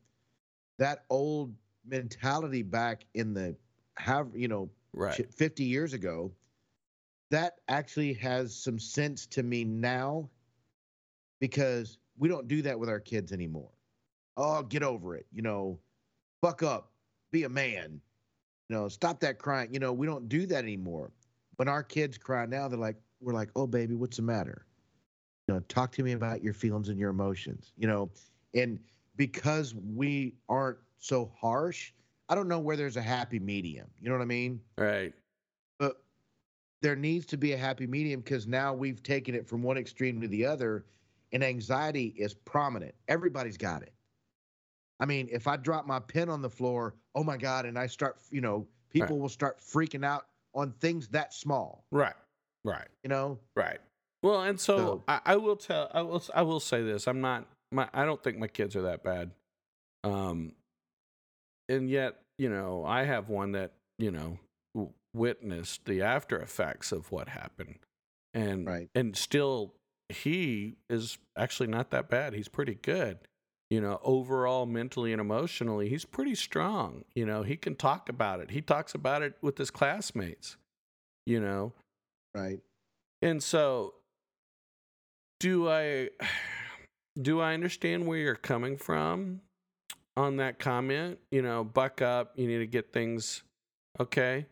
[0.78, 1.54] that old
[1.86, 3.56] mentality back in the
[3.96, 5.32] have you know right.
[5.34, 6.32] 50 years ago,
[7.30, 10.28] that actually has some sense to me now
[11.40, 13.70] because we don't do that with our kids anymore.
[14.36, 15.26] Oh, get over it.
[15.32, 15.78] You know,
[16.40, 16.92] fuck up,
[17.32, 18.00] be a man.
[18.68, 19.72] You know, stop that crying.
[19.72, 21.10] You know, we don't do that anymore.
[21.56, 24.66] When our kids cry now, they're like, we're like, oh, baby, what's the matter?
[25.46, 28.10] You know, talk to me about your feelings and your emotions, you know,
[28.54, 28.78] and
[29.18, 31.92] because we aren't so harsh,
[32.30, 33.88] I don't know where there's a happy medium.
[34.00, 34.60] You know what I mean?
[34.78, 35.12] Right.
[35.78, 36.02] but
[36.80, 40.20] there needs to be a happy medium because now we've taken it from one extreme
[40.22, 40.86] to the other
[41.32, 43.92] and anxiety is prominent everybody's got it
[45.00, 47.86] i mean if i drop my pen on the floor oh my god and i
[47.86, 52.14] start you know people will start freaking out on things that small Right.
[52.64, 52.88] Right.
[53.02, 53.78] you know Right.
[54.22, 55.90] Well, and so, So- I, I will tell.
[55.94, 56.22] I will.
[56.34, 57.06] I will say this.
[57.06, 57.46] I'm not.
[57.72, 57.88] My.
[57.92, 59.30] I don't think my kids are that bad.
[60.04, 60.52] Um.
[61.68, 64.38] And yet, you know, I have one that you know
[64.74, 67.78] w- witnessed the after effects of what happened,
[68.32, 68.88] and Right.
[68.94, 69.74] and still
[70.08, 72.32] he is actually not that bad.
[72.32, 73.18] He's pretty good.
[73.70, 77.04] You know, overall, mentally and emotionally, he's pretty strong.
[77.14, 78.50] You know, he can talk about it.
[78.50, 80.56] He talks about it with his classmates.
[81.26, 81.74] You know,
[82.34, 82.60] right
[83.20, 83.92] and so,
[85.40, 86.08] do I
[87.20, 89.40] do I understand where you're coming from
[90.16, 91.18] on that comment?
[91.30, 92.32] You know, buck up.
[92.36, 93.42] You need to get things
[94.00, 94.46] okay.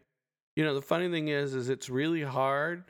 [0.56, 2.84] You know, the funny thing is, is it's really hard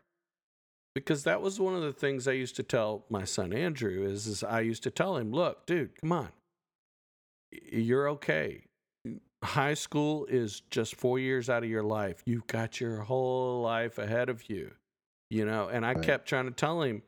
[0.94, 4.06] because that was one of the things I used to tell my son Andrew.
[4.06, 6.28] Is, is I used to tell him, look, dude, come on,
[7.50, 8.62] you're okay.
[9.44, 12.22] High school is just four years out of your life.
[12.24, 14.72] You've got your whole life ahead of you
[15.30, 16.04] you know and i Right.
[16.04, 17.02] kept trying to tell him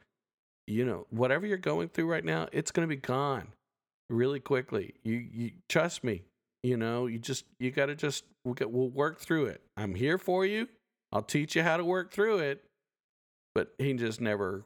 [0.68, 3.48] you know whatever you're going through right now it's going to be gone
[4.10, 4.94] really quickly.
[5.04, 6.22] You you trust me
[6.62, 9.62] you know you just you got to just we'll, get, we'll work through it.
[9.76, 10.68] I'm here for you.
[11.12, 12.64] I'll teach you how to work through it
[13.54, 14.64] but he just never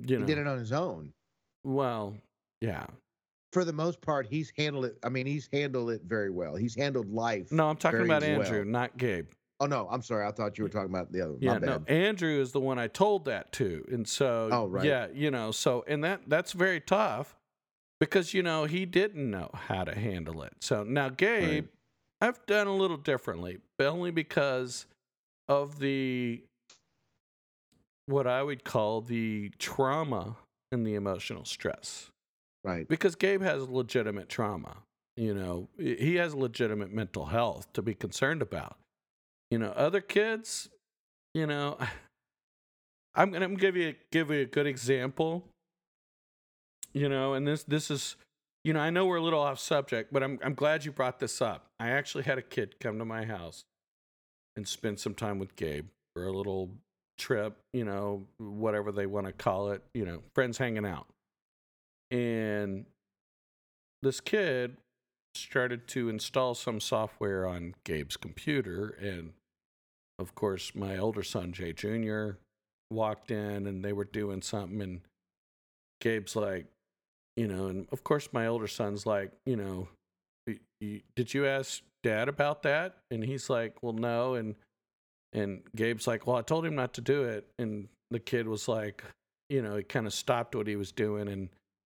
[0.00, 0.26] you he know.
[0.26, 1.12] did it on his own.
[1.64, 2.16] Well
[2.60, 2.86] yeah.
[3.52, 6.54] For the most part he's handled it i mean he's handled it very well.
[6.56, 8.42] He's handled life no i'm talking about well.
[8.42, 9.28] andrew not gabe
[9.60, 12.40] oh no i'm sorry i thought you were talking about the other yeah no andrew
[12.40, 14.84] is the one i told that to and so Oh, right.
[14.84, 17.36] yeah you know so and that that's very tough
[18.00, 20.52] because you know he didn't know how to handle it.
[20.60, 21.66] So now gabe
[22.20, 24.86] i've done a little differently but only because
[25.48, 26.42] of the
[28.06, 30.36] what i would call the trauma
[30.70, 32.10] and the emotional stress.
[32.64, 32.86] Right.
[32.86, 34.76] Because gabe has legitimate trauma
[35.16, 38.76] you know he has legitimate mental health to be concerned about
[39.50, 40.68] you know other kids
[41.34, 41.78] you know
[43.14, 45.44] i'm gonna give you give you a good example.
[46.94, 48.16] You know and this this is
[48.64, 51.18] you know i know we're a little off subject but i'm i'm glad you brought
[51.20, 51.66] this up.
[51.78, 53.64] I actually had a kid come to my house
[54.56, 56.70] and spend some time with gabe for a little
[57.18, 61.06] trip you know whatever they want to call it you know friends hanging out.
[62.10, 62.86] And
[64.02, 64.76] this kid
[65.38, 69.32] started to install some software on Gabe's computer and
[70.18, 72.30] of course my older son Jay Jr
[72.90, 75.00] walked in and they were doing something and
[76.00, 76.66] Gabe's like
[77.36, 79.88] you know and of course my older son's like you know
[80.46, 82.96] "Y- y- did you ask dad about that?
[83.10, 84.54] And he's like well no and
[85.32, 88.68] and Gabe's like well I told him not to do it and the kid was
[88.68, 89.04] like
[89.50, 91.48] you know he kind of stopped what he was doing and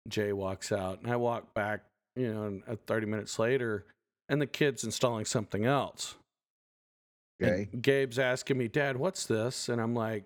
[0.07, 1.83] Jay walks out and I walk back
[2.15, 3.85] you know and uh, 30 minutes later
[4.29, 6.15] and the kid's installing something else
[7.41, 9.69] and okay Gabe's asking me, Dad, what's this?
[9.69, 10.23] And I'm like,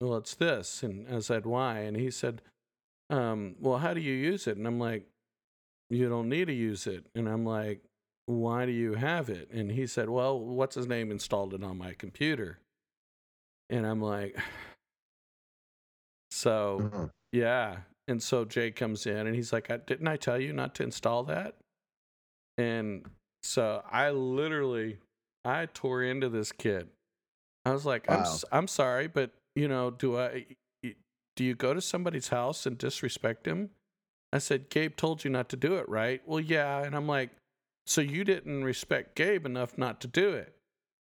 [0.00, 0.82] well, it's this.
[0.82, 1.80] And I said, why?
[1.80, 2.42] And he said,
[3.10, 4.56] um, well, how do you use it?
[4.56, 5.06] And I'm like,
[5.90, 7.04] you don't need to use it.
[7.14, 7.82] And I'm like,
[8.26, 9.50] why do you have it?
[9.52, 12.58] And he said, well, what's his name installed it on my computer?
[13.70, 14.36] And I'm like,
[16.30, 17.06] so Uh-huh.
[17.32, 17.76] yeah.
[18.08, 20.82] And so Jay comes in and he's like, "I- didn't I tell you not to
[20.84, 21.56] install that?
[22.58, 23.06] And
[23.42, 24.98] so I literally,
[25.44, 26.88] I tore into this kid.
[27.64, 28.22] I was like, I'm, Wow.
[28.22, 30.46] s- I'm sorry, but you know, do I,
[30.82, 33.70] do you go to somebody's house and disrespect him?
[34.32, 36.22] I said, Gabe told you not to do it, right?
[36.26, 36.82] Well, yeah.
[36.82, 37.30] And I'm like,
[37.86, 40.54] so you didn't respect Gabe enough not to do it.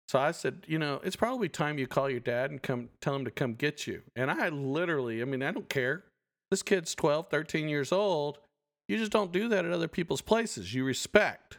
[0.08, 3.16] So I said, you know, it's probably time you call your dad and come tell
[3.16, 4.04] him to come get you.
[4.16, 6.04] And I literally, I mean, I don't care.
[6.52, 8.40] This kid's 12, 13 years old.
[8.88, 10.74] You just don't do that at other people's places.
[10.74, 11.58] You respect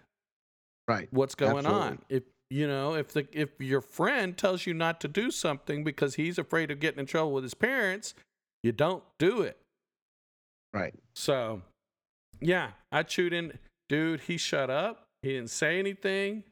[0.86, 1.08] Right.
[1.10, 1.98] what's going on.
[2.08, 6.14] If you know, if the if your friend tells you not to do something because
[6.14, 8.14] he's afraid of getting in trouble with his parents,
[8.62, 9.58] you don't do it.
[10.72, 10.94] Right.
[11.14, 11.60] So,
[12.40, 13.58] yeah, I chewed in.
[13.90, 15.04] Dude, he shut up.
[15.22, 16.44] He didn't say anything.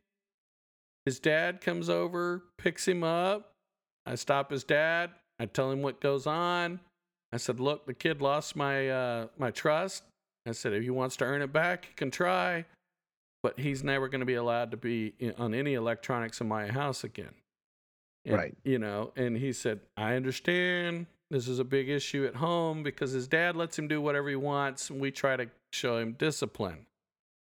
[1.07, 3.53] His dad comes over, picks him up.
[4.05, 5.11] I stop his dad.
[5.39, 6.81] I tell him what goes on.
[7.33, 10.05] I said, "Look, the kid lost my uh, my trust."
[10.47, 12.65] I said, "If he wants to earn it back, he can try,
[13.43, 16.69] but he's never going to be allowed to be in- on any electronics in my
[16.69, 17.35] house again."
[18.25, 18.57] And, Right.
[18.65, 21.07] You know, and he said, "I understand.
[21.31, 24.37] This is a big issue at home because his dad lets him do whatever he
[24.37, 26.87] wants, and we try to show him discipline."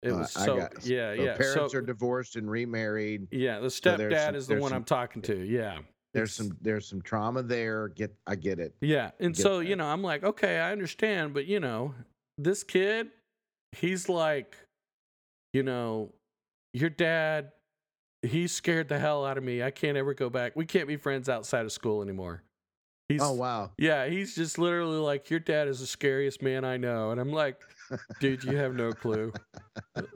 [0.02, 1.38] It Uh, was I so yeah, So yeah.
[1.38, 3.28] parents so, are divorced and remarried.
[3.32, 5.36] yeah, the stepdad some- is the one some- I'm talking to.
[5.46, 5.80] Yeah.
[6.14, 7.90] There's some there's some trauma there.
[7.90, 8.74] Get I get it.
[8.82, 9.12] Yeah.
[9.20, 9.66] And so, that.
[9.66, 11.94] you know, I'm like, okay, I understand, but you know,
[12.38, 13.10] this kid,
[13.74, 14.58] he's like,
[15.54, 16.14] you know,
[16.74, 17.52] your dad,
[18.24, 19.62] he scared the hell out of me.
[19.62, 20.56] I can't ever go back.
[20.56, 22.44] We can't be friends outside of school anymore.
[23.08, 23.72] He's Oh wow.
[23.78, 27.12] Yeah, he's just literally like, Your dad is the scariest man I know.
[27.12, 27.62] And I'm like,
[28.20, 29.34] dude, you have no clue.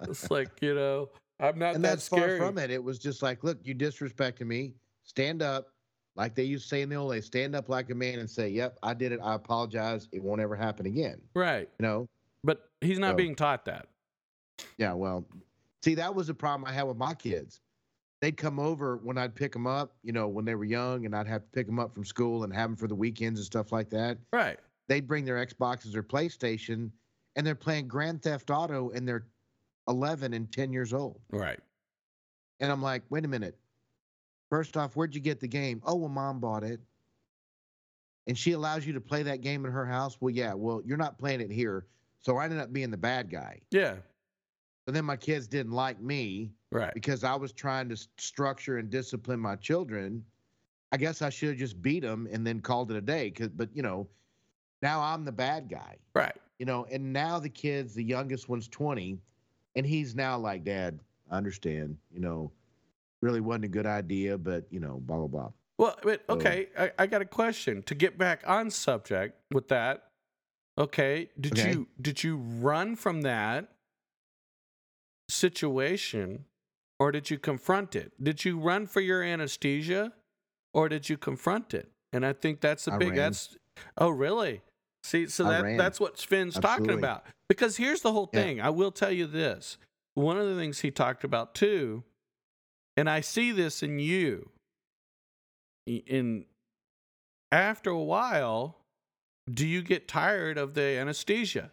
[0.03, 2.37] It's like, you know, I'm not and that that's scary.
[2.37, 2.69] far from it.
[2.69, 4.73] It was just like, look, you disrespected me.
[5.03, 5.72] Stand up,
[6.15, 7.25] like they used to say in the old days.
[7.25, 9.19] Stand up like a man and say, "Yep, I did it.
[9.23, 10.07] I apologize.
[10.11, 11.69] It won't ever happen again." Right.
[11.79, 12.09] You know?
[12.43, 13.87] But he's not So- being taught that.
[14.77, 14.93] Yeah.
[14.93, 15.25] Well,
[15.83, 17.61] see, that was the problem I had with my kids.
[18.21, 19.95] They'd come over when I'd pick them up.
[20.03, 22.43] You know, when they were young, and I'd have to pick them up from school
[22.43, 24.17] and have them for the weekends and stuff like that.
[24.31, 24.59] Right.
[24.87, 26.91] They'd bring their Xboxes or PlayStation,
[27.35, 29.25] and they're playing Grand Theft Auto, and they're
[29.87, 31.19] 11 and 10 years old.
[31.31, 31.59] Right.
[32.59, 33.57] And I'm like, wait a minute.
[34.53, 35.81] First off, where'd you get the game?
[35.83, 36.79] Oh, well, mom bought it.
[38.27, 40.21] And she allows you to play that game in her house.
[40.21, 41.87] Well, yeah, well, you're not playing it here.
[42.19, 43.61] So I ended up being the bad guy.
[43.71, 43.95] Yeah.
[44.85, 46.93] But then my kids didn't like me Right.
[46.93, 50.23] because I was trying to structure and discipline my children.
[50.91, 53.31] I guess I should have just beat them and then called it a day.
[53.31, 54.07] 'cause- but, you know,
[54.83, 56.37] now I'm the bad guy, Right.
[56.59, 59.19] you know, and now the kids, the youngest one's 20,
[59.75, 60.99] and he's now like, Dad,
[61.31, 62.51] I understand, you know,
[63.23, 65.51] really wasn't a good idea, but, you know, blah, blah, blah.
[65.79, 69.69] Well, but So- okay, I, I got a question to get back on subject with
[69.69, 70.07] that.
[70.77, 71.71] Okay, did Okay.
[71.71, 73.69] you did you run from that
[75.29, 76.45] situation,
[76.99, 78.11] or did you confront it?
[78.21, 80.13] Did you run for your anesthesia,
[80.73, 81.91] or did you confront it?
[82.11, 83.09] And I think that's the I big.
[83.09, 83.17] ran.
[83.17, 83.57] That's
[83.97, 84.61] oh really?
[85.03, 85.77] See, so I that ran.
[85.77, 87.25] that's what Finn's talking about.
[87.49, 88.41] Because here's the whole Yeah.
[88.41, 88.61] thing.
[88.61, 89.77] I will tell you this.
[90.15, 92.03] One of the things he talked about too,
[92.97, 94.49] and I see this in you.
[95.85, 96.45] In
[97.51, 98.77] after a while
[99.51, 101.71] do you get tired of the anesthesia?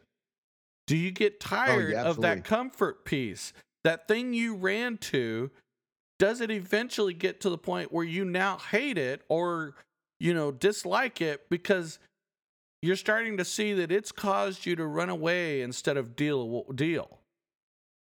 [0.86, 3.52] Do you get oh, tired of that comfort piece
[3.84, 5.50] that thing you ran to?
[6.18, 9.76] Does it eventually get to the point where you now hate it or
[10.18, 11.98] you know dislike it because
[12.82, 17.20] you're starting to see that it's caused you to run away instead of deal deal?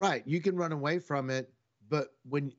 [0.01, 0.23] Right.
[0.27, 1.51] You can run away from it,
[1.88, 2.53] but when,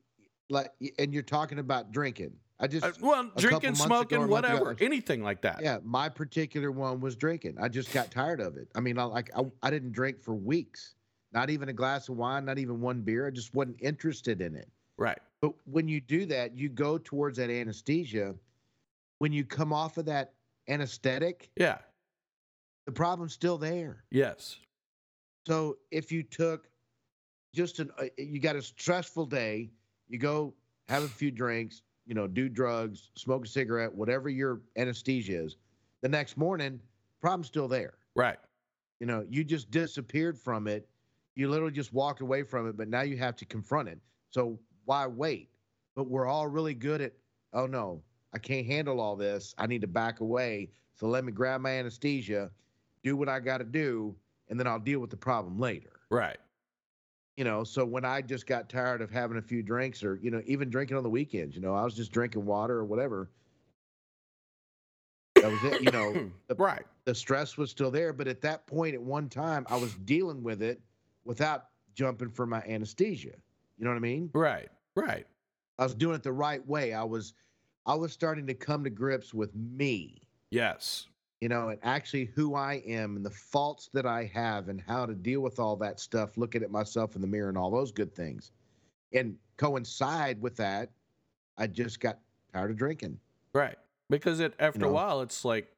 [0.50, 2.32] like, and you're talking about drinking.
[2.58, 5.40] I just, Uh, well drinking ago smoking or a month ago, whatever I- anything like
[5.42, 7.56] that yeah, my particular one was drinking.
[7.58, 8.68] I just got tired of it.
[8.74, 10.94] I mean, I like, I, I didn't drink for weeks,
[11.32, 13.26] not even a glass of wine, not even one beer.
[13.26, 14.68] I just wasn't interested in it.
[14.98, 18.34] right But when you do that, you go towards that anesthesia.
[19.20, 20.34] When you come off of that
[20.68, 21.78] anesthetic, yeah
[22.86, 24.04] the problem's still there.
[24.10, 24.58] yes
[25.46, 26.68] So if you took
[27.54, 29.70] just an, uh, you got a stressful day,
[30.10, 30.52] you go
[30.88, 35.56] have a few drinks, you know, do drugs, smoke a cigarette, whatever your anesthesia is.
[36.02, 36.80] The next morning,
[37.20, 37.94] problem's still there.
[38.16, 38.38] right
[38.98, 40.88] You know, you just disappeared from it.
[41.36, 43.98] You literally just walked away from it, but now you have to confront it.
[44.30, 45.48] So why wait?
[45.94, 47.12] But we're all really good at,
[47.52, 48.02] oh no,
[48.34, 49.54] I can't handle all this.
[49.58, 50.70] I need to back away.
[50.96, 52.50] So let me grab my anesthesia,
[53.04, 54.14] do what I got to do,
[54.48, 56.00] and then I'll deal with the problem later.
[56.10, 56.38] Right.
[57.36, 60.30] You know, so when I just got tired of having a few drinks or, you
[60.30, 63.30] know, even drinking on the weekends, you know, I was just drinking water or whatever.
[65.36, 65.82] That was it.
[65.82, 66.84] You know, the, right.
[67.04, 68.12] the stress was still there.
[68.12, 70.80] But at that point, at one time, I was dealing with it
[71.24, 73.34] without jumping for my anesthesia.
[73.78, 74.30] You know what I mean?
[74.34, 74.68] Right.
[74.94, 75.26] Right.
[75.78, 76.92] I was doing it the right way.
[76.92, 77.32] I was
[77.86, 80.20] I was starting to come to grips with me,
[80.50, 81.06] Yes.
[81.40, 85.06] You know, and actually who I am and the faults that I have and how
[85.06, 87.92] to deal with all that stuff, looking at myself in the mirror and all those
[87.92, 88.52] good things.
[89.12, 90.90] And coincide with that,
[91.56, 92.18] I just got
[92.52, 93.18] tired of drinking.
[93.54, 93.76] Right.
[94.10, 94.92] Because it after a know?
[94.92, 95.68] while it's like,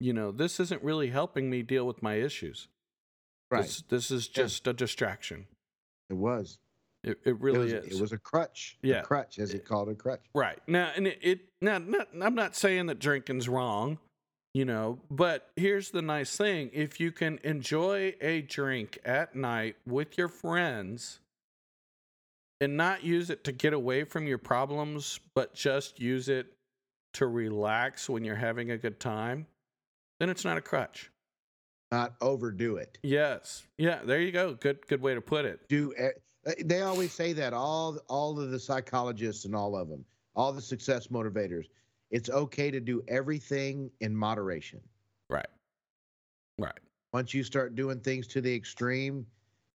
[0.00, 2.68] you know, this isn't really helping me deal with my issues.
[3.50, 3.62] Right.
[3.62, 4.42] This, this is Yeah.
[4.44, 5.46] just a distraction.
[6.10, 6.58] it was.
[7.04, 7.96] It, it It really was, is.
[7.96, 8.78] it was a crutch.
[8.82, 9.02] a Yeah.
[9.02, 10.20] crutch, as he called it, a crutch.
[10.34, 10.58] Right.
[10.66, 13.98] Now, and it, it now, not, I'm not saying that drinking's wrong,
[14.54, 16.70] you know, but here's the nice thing.
[16.72, 21.20] If you can enjoy a drink at night with your friends
[22.60, 26.52] and not use it to get away from your problems, but just use it
[27.14, 29.46] to relax when you're having a good time,
[30.20, 31.10] then it's not a crutch.
[31.90, 32.98] Not overdo it.
[33.02, 33.64] Yes.
[33.76, 34.54] Yeah, there you go.
[34.54, 35.68] Good good way to put it.
[35.68, 36.10] do e-
[36.46, 40.52] eh, they always say that all all of the psychologists and all of them all
[40.52, 41.66] the success motivators
[42.12, 44.80] it's okay to do everything in moderation
[45.28, 45.46] Right.
[46.58, 46.78] Right.
[47.12, 49.26] once you start doing things to the extreme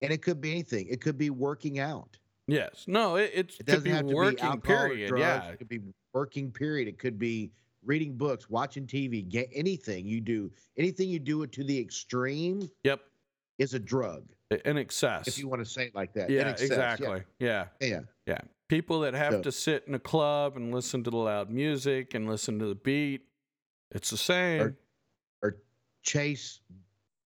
[0.01, 2.17] and it could be anything it could be working out
[2.49, 2.85] Yes.
[2.87, 5.09] No, it, it's it doesn't be have to working be alcohol period.
[5.09, 5.21] drugs.
[5.45, 5.49] Yeah.
[5.51, 5.81] it could be
[6.13, 7.51] working period it could be
[7.83, 12.69] reading books watching tv get anything you do anything you do it to the extreme
[12.85, 13.01] Yep.
[13.59, 14.23] is a drug
[14.65, 15.27] In excess.
[15.27, 17.23] if you want to say it like that yeah, excess, exactly.
[17.39, 17.65] Yeah.
[17.81, 18.39] yeah, yeah.
[18.69, 21.49] Yeah, People that have So- to sit in a club and listen to the loud
[21.49, 23.21] music and listen to the beat,
[23.91, 24.75] it's the same.
[25.41, 25.57] or
[26.03, 26.61] chase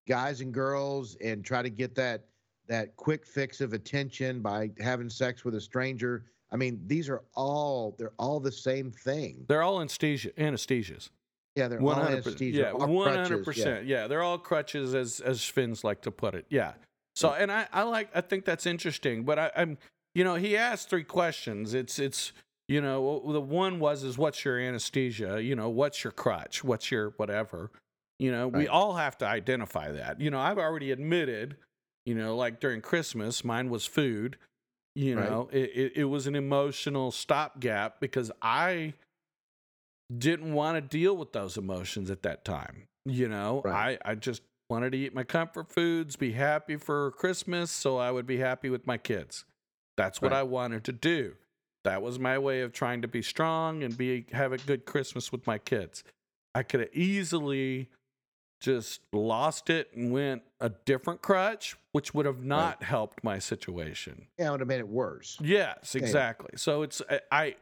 [0.06, 2.26] guys and girls and try to get that
[2.68, 6.24] that quick fix of attention by having sex with a stranger.
[6.52, 9.44] I mean, these are all they're all the same thing.
[9.48, 11.10] They're all anesthesia, anesthesias.
[11.56, 12.60] Yeah, they're One all hundred anesthesia.
[12.60, 14.00] Yeah, all one crutches, hundred yeah.
[14.02, 16.46] Yeah, they're all crutches, as as Finns like to put it.
[16.50, 16.74] Yeah.
[17.14, 19.24] So, and I I like I think that's interesting.
[19.24, 19.76] But I, I'm
[20.14, 21.74] you know he asked three questions.
[21.74, 22.32] It's it's
[22.68, 25.42] you know the one was is what's your anesthesia?
[25.42, 26.62] You know what's your crutch?
[26.64, 27.70] What's your whatever?
[28.18, 30.20] You know we all have to identify that.
[30.20, 31.56] You know I've already admitted.
[32.06, 34.36] You know like during Christmas, mine was food.
[34.94, 35.30] You Right.
[35.30, 38.94] know it, it it was an emotional stopgap because I
[40.16, 42.84] didn't want to deal with those emotions at that time.
[43.06, 43.98] You know, Right.
[44.04, 48.10] I, I just wanted to eat my comfort foods, be happy for Christmas, so I
[48.10, 49.44] would be happy with my kids.
[49.96, 50.38] That's what Right.
[50.40, 51.36] I wanted to do.
[51.84, 55.32] That was my way of trying to be strong and be have a good Christmas
[55.32, 56.04] with my kids.
[56.54, 57.90] I could have easily
[58.60, 64.28] just lost it and went a different crutch, which would have not helped my situation.
[64.38, 65.36] Yeah, it would have made it worse.
[65.40, 66.06] Yes, Yeah, yeah.
[66.06, 66.50] exactly.
[66.56, 67.56] So it's I-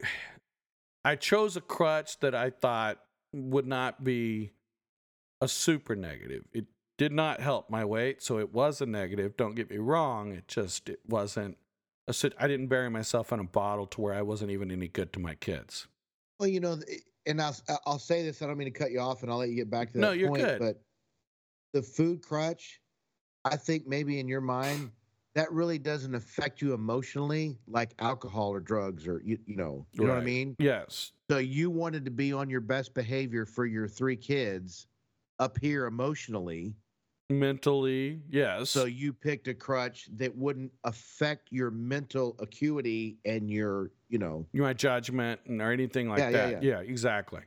[1.02, 3.02] I chose a crutch that I thought
[3.32, 4.50] would not be
[5.40, 6.44] a super negative.
[6.52, 6.66] It
[6.98, 9.34] did not help my weight, so it was a negative.
[9.38, 10.32] Don't get me wrong.
[10.32, 11.56] It just it wasn't
[12.38, 15.20] I didn't bury myself in a bottle to where I wasn't even any good to
[15.20, 15.86] my kids.
[16.38, 16.78] Well, you know,
[17.26, 17.56] and I'll
[17.86, 18.42] I'll say this.
[18.42, 20.00] I don't mean to cut you off, and I'll let you get back to that.
[20.00, 20.58] No, you're point, good.
[20.58, 20.82] But
[21.72, 22.80] the food crutch,
[23.44, 24.90] I think maybe in your mind,
[25.34, 30.04] that really doesn't affect you emotionally like alcohol or drugs or you you know you
[30.04, 30.56] know what I mean.
[30.58, 31.12] Yes.
[31.30, 34.86] So you wanted to be on your best behavior for your three kids
[35.38, 36.74] up here emotionally.
[37.30, 38.70] Mentally, yes.
[38.70, 44.46] So you picked a crutch that wouldn't affect your mental acuity and your, you know,
[44.52, 46.62] my judgment or anything like Yeah, yeah, that.
[46.62, 47.42] Yeah, exactly.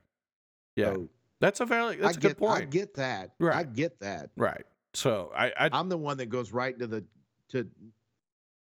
[0.75, 0.93] Yeah.
[0.93, 1.09] so
[1.41, 3.31] That's a very that's I a get, good point I get that.
[3.39, 4.29] right I get that.
[4.37, 4.65] right.
[4.93, 7.03] So I, I I'm the one that goes right to the
[7.49, 7.67] to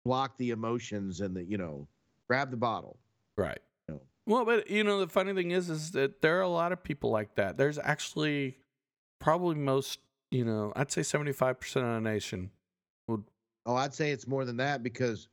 [0.06, 1.88] block the emotions and the, you know,
[2.30, 2.98] grab the bottle.
[3.38, 3.60] Right.
[3.90, 4.00] No.
[4.26, 6.82] Well, but you know, the funny thing is, is that there are a lot of
[6.84, 7.58] people like that.
[7.58, 8.58] There's actually
[9.20, 10.00] probably most,
[10.34, 12.50] you know, I'd say 75% of the nation
[13.08, 13.24] would,
[13.66, 15.28] Oh, I'd say it's more than that because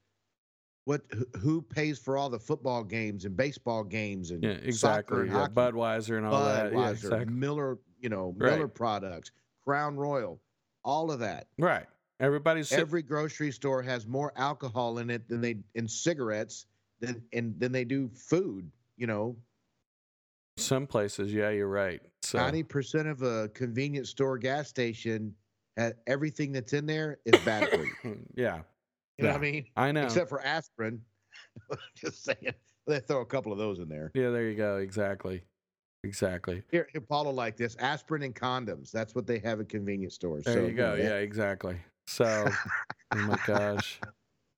[0.84, 1.03] what
[1.40, 5.20] who- pays for all the football games and baseball games and yeah, soccer exactly.
[5.22, 5.53] and Yeah, hockey?
[5.55, 6.72] Budweiser and all that.
[6.72, 7.34] Yeah, Budweiser, exactly.
[7.34, 8.53] Miller, you know, Right.
[8.53, 9.30] Miller products,
[9.64, 10.40] Crown Royal,
[10.84, 11.48] all of that.
[11.59, 11.86] Right.
[12.20, 16.66] Everybody's Every grocery store has more alcohol in it than they in cigarettes
[17.01, 18.70] than and than they do food.
[18.98, 19.36] You know,
[20.59, 21.32] some places.
[21.32, 22.03] Yeah, you're right.
[22.30, 25.34] So ninety percent of a convenience store gas station,
[25.76, 27.92] ha everything that's in there is bad for you.
[28.36, 28.60] yeah,
[29.18, 29.32] You know Yeah.
[29.32, 29.64] what I mean?
[29.76, 30.04] I know.
[30.04, 31.00] Except for aspirin.
[31.96, 32.54] Just saying,
[32.86, 34.12] they throw a couple of those in there.
[34.14, 34.76] yeah, there you go.
[34.76, 35.42] Exactly.
[36.04, 36.62] exactly.
[36.70, 38.92] Here, here, Paulo, like this: aspirin and condoms.
[38.92, 40.44] That's what they have at convenience stores.
[40.44, 40.90] There so, you go.
[40.90, 41.78] know, Yeah, exactly.
[42.06, 42.46] So,
[43.12, 43.98] oh my gosh.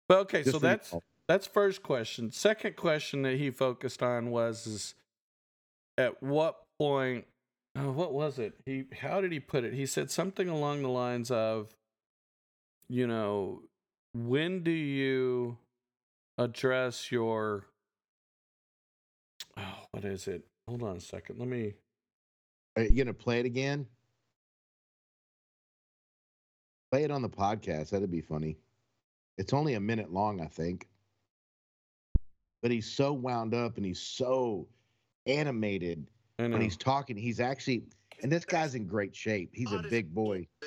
[0.09, 0.95] But okay, Just so you, that's
[1.27, 2.31] that's first question.
[2.33, 4.95] Second question that he focused on was is
[5.97, 7.25] at what point
[7.77, 8.55] oh, what was it?
[8.65, 9.75] He how did he put it?
[9.75, 11.75] He said something along the lines of
[12.89, 13.63] you know,
[14.15, 15.57] when do you
[16.39, 17.67] address your
[19.57, 20.45] oh, what is it?
[20.69, 21.39] Hold on a second.
[21.39, 21.75] Let me
[22.77, 23.87] Are you gonna play it again?
[26.91, 27.91] Play it on the podcast.
[27.91, 28.59] That'd be funny.
[29.39, 30.89] It's only a minute long, I think.
[32.61, 34.69] But he's so wound up and he's so
[35.27, 36.07] animated.
[36.39, 37.17] When he's talking.
[37.17, 37.85] He's actually,
[38.23, 39.51] and this guy's in great shape.
[39.53, 40.47] He's a big boy.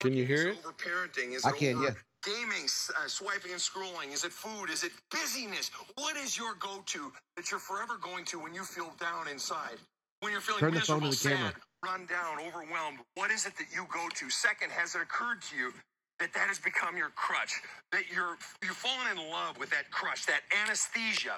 [0.00, 0.64] Can you hear Is it?
[0.64, 1.34] Over parenting?
[1.34, 1.90] Is I it can, over yeah.
[2.24, 4.12] Gaming, uh, swiping and scrolling.
[4.12, 4.70] Is it food?
[4.70, 5.70] Is it busyness?
[5.96, 9.76] What is your go-to that you're forever going to when you feel down inside?
[10.20, 11.52] When you're feeling Turn the phone to the camera.
[11.52, 11.54] sad,
[11.84, 12.98] run down, overwhelmed.
[13.14, 14.30] What is it that you go to?
[14.30, 15.72] Second, has it occurred to you
[16.18, 17.52] that that has become your crutch?
[17.92, 21.36] That you're you've fallen in love with that crutch, that anesthesia.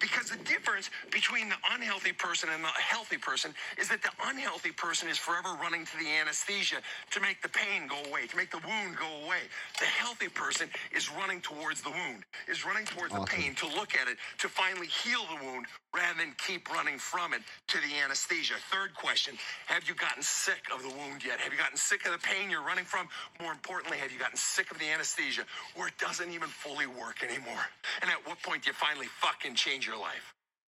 [0.00, 4.72] Because the difference between the unhealthy person and the healthy person is that the unhealthy
[4.72, 6.76] person is forever running to the anesthesia
[7.10, 9.46] to make the pain go away, to make the wound go away.
[9.78, 13.40] The healthy person is running towards the wound, is running towards the Awesome.
[13.40, 17.32] pain to look at it, to finally heal the wound rather than keep running from
[17.32, 18.54] it to the anesthesia.
[18.70, 21.40] Third question Have you gotten sick of the wound yet?
[21.40, 23.08] Have you gotten sick of the pain you're running from?
[23.40, 25.44] More importantly, have you gotten sick of the anesthesia
[25.76, 27.64] where it doesn't even fully work anymore?
[28.02, 30.34] And at what point do you finally fucking change your life?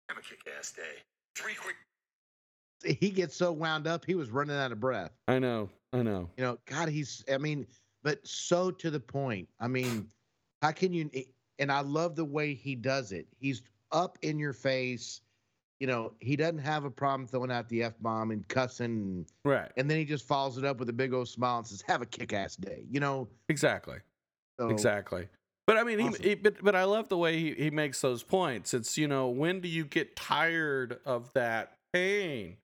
[0.09, 1.01] Have a kick ass day.
[1.35, 1.75] Three quick
[2.99, 5.11] He gets so wound up, he was running out of breath.
[5.27, 5.69] I know.
[5.93, 6.29] I know.
[6.37, 7.65] You know, God, he's, I mean,
[8.03, 9.47] but so to the point.
[9.59, 10.07] I mean,
[10.61, 11.09] how can you,
[11.59, 13.27] and I love the way he does it.
[13.39, 13.61] He's
[13.91, 15.21] up in your face.
[15.79, 18.85] You know, he doesn't have a problem throwing out the F bomb and cussing.
[18.85, 19.71] And, Right.
[19.77, 22.01] and then he just follows it up with a big old smile and says, have
[22.01, 22.85] a kick ass day.
[22.89, 23.97] You know, Exactly.
[24.59, 25.27] so, Exactly.
[25.67, 28.23] But I mean, he, he but, but I love the way he, he makes those
[28.23, 28.73] points.
[28.73, 32.57] It's, you know, when do you get tired of that pain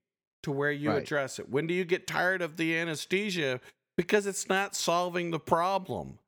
[0.43, 1.01] to where you Right.
[1.03, 1.49] address it?
[1.49, 3.61] When do you get tired of the anesthesia
[3.95, 6.19] because it's not solving the problem?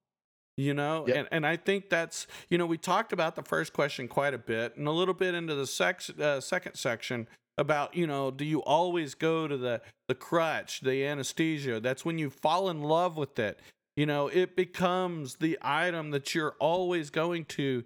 [0.58, 1.16] You know, Yep.
[1.18, 4.38] and, and I think that's, you know, we talked about the first question quite a
[4.38, 8.44] bit and a little bit into the sex, uh, second section about, you know, do
[8.44, 11.80] you always go to the, the crutch, the anesthesia?
[11.80, 13.60] That's when you fall in love with it
[14.00, 17.84] you know it becomes the item that you're always going to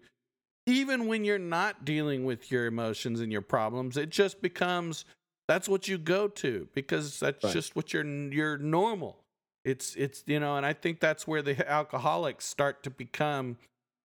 [0.68, 5.06] even when you're not dealing with your emotions and your problems it just becomes
[5.48, 7.54] that's what you go to because that's Right.
[7.54, 9.18] just what you're you're normal
[9.66, 13.58] it's it's you know and i think that's where the alcoholics start to become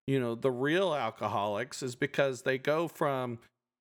[0.07, 3.37] you know the real alcoholics is because they go from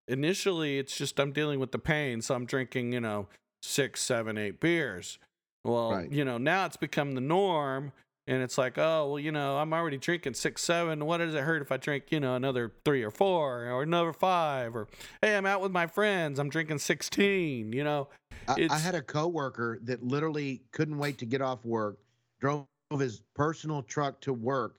[0.07, 3.27] initially it's just i'm dealing with the pain so i'm drinking you know
[3.63, 5.19] six seven eight beers
[5.65, 6.13] well Right.
[6.13, 7.93] you know now it's become the norm
[8.29, 11.43] and it's like oh well you know i'm already drinking six seven what does it
[11.43, 14.87] hurt if i drink you know another three or four or another five or
[15.23, 18.09] hey i'm out with my friends i'm drinking 16 you know
[18.49, 21.99] I, I had a coworker that literally couldn't wait to get off work,
[22.41, 22.67] drove
[22.99, 24.77] his personal truck to work,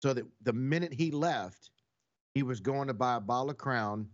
[0.00, 1.70] so that the minute he left,
[2.34, 4.08] he was going to buy a bottle of Crown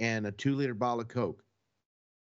[0.00, 1.44] and a two-liter bottle of Coke.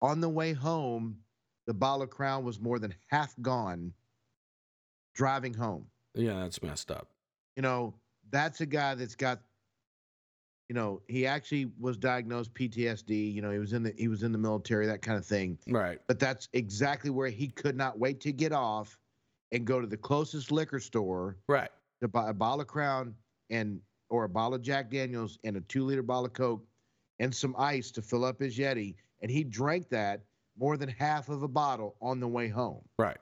[0.01, 1.19] On the way home,
[1.67, 3.93] the bottle of Crown was more than half gone.
[5.17, 7.09] Driving home, yeah that's messed up
[7.57, 7.95] you know,
[8.31, 9.41] that's a guy that's got.
[10.69, 13.33] You know, he actually was diagnosed PTSD.
[13.33, 15.59] You know, he was in the he was in the military, that kind of thing
[15.69, 18.99] right but that's exactly where he could not wait to get off
[19.53, 23.15] and go to the closest liquor store right to buy a bottle of Crown
[23.49, 26.67] and or a bottle of Jack Daniels and a two liter bottle of Coke
[27.21, 28.95] and some ice to fill up his Yeti.
[29.23, 30.23] And he drank that
[30.59, 32.83] more than half of a bottle on the way home.
[32.99, 33.17] right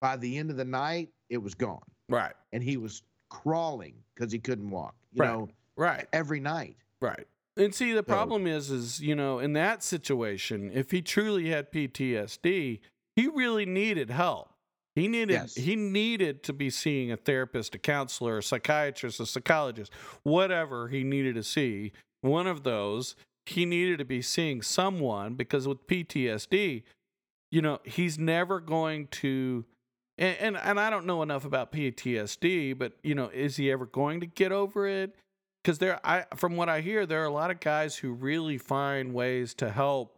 [0.00, 1.82] By the end of the night, it was gone.
[2.08, 4.94] right And he was crawling because he couldn't walk.
[5.12, 5.32] You Right.
[5.32, 6.76] know, right every night.
[7.00, 7.26] Right.
[7.56, 11.72] And see, the problem is, is you know, in that situation, if he truly had
[11.72, 12.80] PTSD,
[13.16, 14.50] he really needed help.
[14.94, 15.54] He needed Yes.
[15.54, 19.92] he needed to be seeing a therapist, a counselor, a psychiatrist, a psychologist,
[20.22, 21.92] whatever he needed to see.
[22.20, 23.14] One of those,
[23.46, 26.82] he needed to be seeing someone because with PTSD,
[27.50, 29.64] you know, he's never going to
[30.18, 33.86] and, and and I don't know enough about PTSD, but you know, is he ever
[33.86, 35.14] going to get over it?
[35.62, 38.58] Because there, I from what I hear, there are a lot of guys who really
[38.58, 40.16] find ways to help,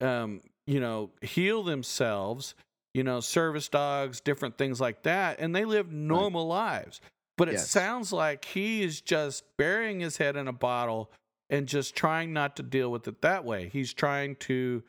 [0.00, 2.54] um, you know, heal themselves.
[2.92, 7.00] You know, service dogs, different things like that, and they live normal lives.
[7.36, 7.68] But it Yes.
[7.68, 11.10] sounds like he is just burying his head in a bottle
[11.50, 13.68] and just trying not to deal with it that way.
[13.68, 14.84] He's trying to,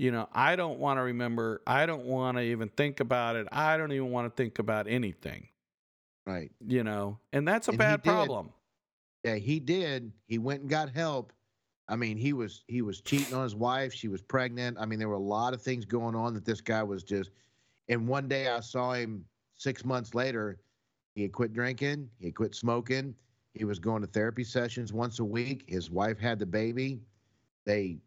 [0.00, 1.60] you know, I don't want to remember.
[1.66, 3.46] I don't want to even think about it.
[3.52, 5.46] I don't even want to think about anything.
[6.26, 6.50] Right.
[6.66, 8.50] You know, and that's a And bad problem.
[9.24, 10.10] Yeah, he did.
[10.26, 11.34] He went and got help.
[11.86, 13.92] I mean, he was he was cheating on his wife.
[13.92, 14.78] She was pregnant.
[14.80, 17.30] I mean, there were a lot of things going on that this guy was just.
[17.90, 19.26] And one day I saw him
[19.58, 20.60] six months later.
[21.14, 22.08] He had quit drinking.
[22.18, 23.14] He had quit smoking.
[23.52, 25.64] He was going to therapy sessions once a week.
[25.66, 27.02] His wife had the baby.
[27.66, 27.98] They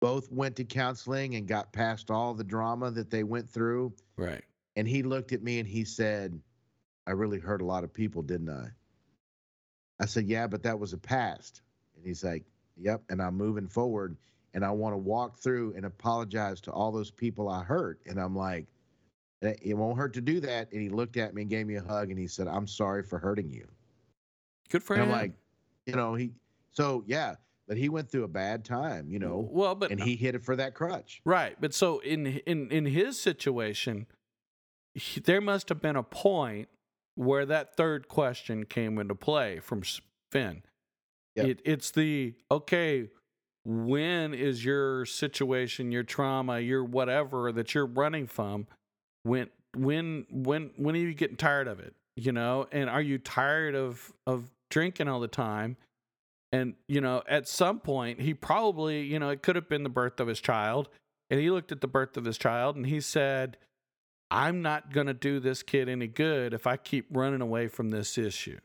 [0.00, 3.92] both went to counseling and got past all the drama that they went through.
[4.16, 4.42] Right.
[4.76, 6.40] And he looked at me and he said,
[7.06, 8.68] I really hurt a lot of people, didn't I?
[10.00, 11.62] I said, Yeah, but that was a past.
[11.96, 12.44] And he's like,
[12.76, 13.02] Yep.
[13.08, 14.16] And I'm moving forward
[14.54, 18.00] and I want to walk through and apologize to all those people I hurt.
[18.06, 18.66] And I'm like,
[19.42, 20.72] "It won't hurt to do that.
[20.72, 23.02] And he looked at me and gave me a hug and he said, I'm sorry
[23.02, 23.66] for hurting you.
[24.68, 25.08] Good for And him.
[25.10, 25.32] I'm like,
[25.86, 26.30] you know, he,
[26.70, 27.34] so yeah,
[27.68, 30.42] but he went through a bad time, you know, well, but and he hit it
[30.42, 31.20] for that crutch.
[31.24, 34.06] Right, but so in in in his situation,
[34.94, 36.68] he, there must have been a point
[37.14, 39.82] where that third question came into play from
[40.32, 40.62] Finn.
[41.36, 41.46] Yep.
[41.46, 43.10] It, it's the okay.
[43.64, 48.66] When is your situation, your trauma, your whatever that you're running from?
[49.24, 51.94] When when when when are you getting tired of it?
[52.16, 55.76] You know, and are you tired of of drinking all the time?
[56.52, 59.90] And you know, at some point, he probably, you know, it could have been the
[59.90, 60.88] birth of his child,
[61.30, 63.58] and he looked at the birth of his child and he said,
[64.30, 67.90] "I'm not going to do this kid any good if I keep running away from
[67.90, 68.58] this issue."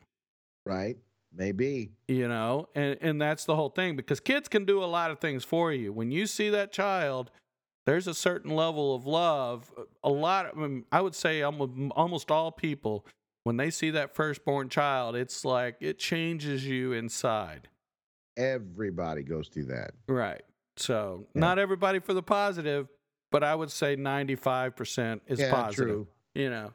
[0.66, 0.98] Right.
[1.36, 1.92] Maybe.
[2.08, 5.20] You know, and and that's the whole thing because kids can do a lot of
[5.20, 5.92] things for you.
[5.92, 7.32] When you see that child,
[7.86, 9.72] there's a certain level of love.
[10.04, 13.06] A lot, of, I, mean, I would say, almost almost all people,
[13.44, 17.68] when they see that firstborn child, it's like it changes you inside.
[18.38, 19.92] Everybody goes through that.
[20.08, 20.42] Right.
[20.76, 21.42] So Yeah.
[21.42, 22.88] not everybody for the positive,
[23.32, 25.86] but I would say 95% is yeah, positive.
[25.88, 26.08] true.
[26.36, 26.74] You know,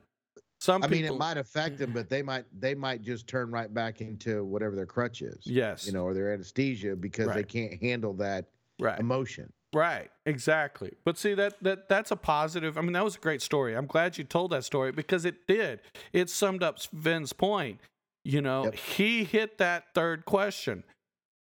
[0.61, 1.03] some I people.
[1.03, 1.95] mean, it might affect them, mm.
[1.95, 5.39] but they might they might just turn right back into whatever their crutch is.
[5.45, 5.87] Yes.
[5.87, 8.47] You know, or their anesthesia because they can't handle that
[8.81, 8.99] right.
[8.99, 9.53] emotion.
[9.75, 10.11] Right.
[10.27, 10.95] Exactly.
[11.05, 12.79] But see that that that's a positive.
[12.79, 13.77] I mean, that was a great story.
[13.77, 15.81] I'm glad you told that story because it did.
[16.13, 17.81] It summed up Vin's point.
[18.25, 18.75] You know, Yep.
[18.75, 20.85] he hit that third question.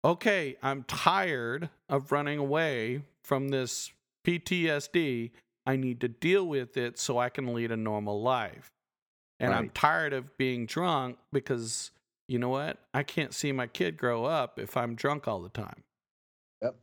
[0.05, 3.91] Okay, I'm tired of running away from this
[4.23, 5.31] PTSD.
[5.65, 8.69] I need to deal with it so I can lead a normal life.
[9.39, 11.89] And I'm tired of being drunk because
[12.27, 12.77] you know what?
[12.93, 15.83] I can't see my kid grow up if I'm drunk all the time.
[16.61, 16.75] Yep.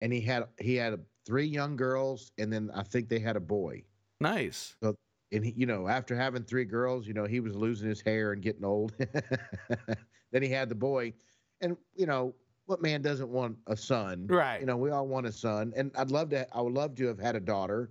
[0.00, 3.40] And he had he had three young girls, and then I think they had a
[3.40, 3.82] boy.
[4.20, 4.76] Nice.
[4.80, 4.94] So
[5.32, 8.32] And he, you know, after having three girls, you know, he was losing his hair
[8.32, 8.94] and getting old.
[10.30, 11.14] then he had the boy,
[11.60, 12.32] and you know,
[12.70, 14.28] what man doesn't want a son?
[14.28, 14.60] Right.
[14.60, 16.46] You know, we all want a son, and I'd love to.
[16.56, 17.90] I would love to have had a daughter,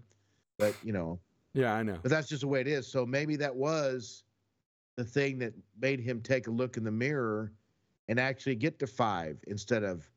[0.58, 1.20] but you know,
[1.54, 2.00] Yeah, I know.
[2.02, 2.88] but that's just the way it is.
[2.88, 4.24] So maybe that was
[4.96, 7.52] the thing that made him take a look in the mirror
[8.08, 10.10] and actually get to five instead of,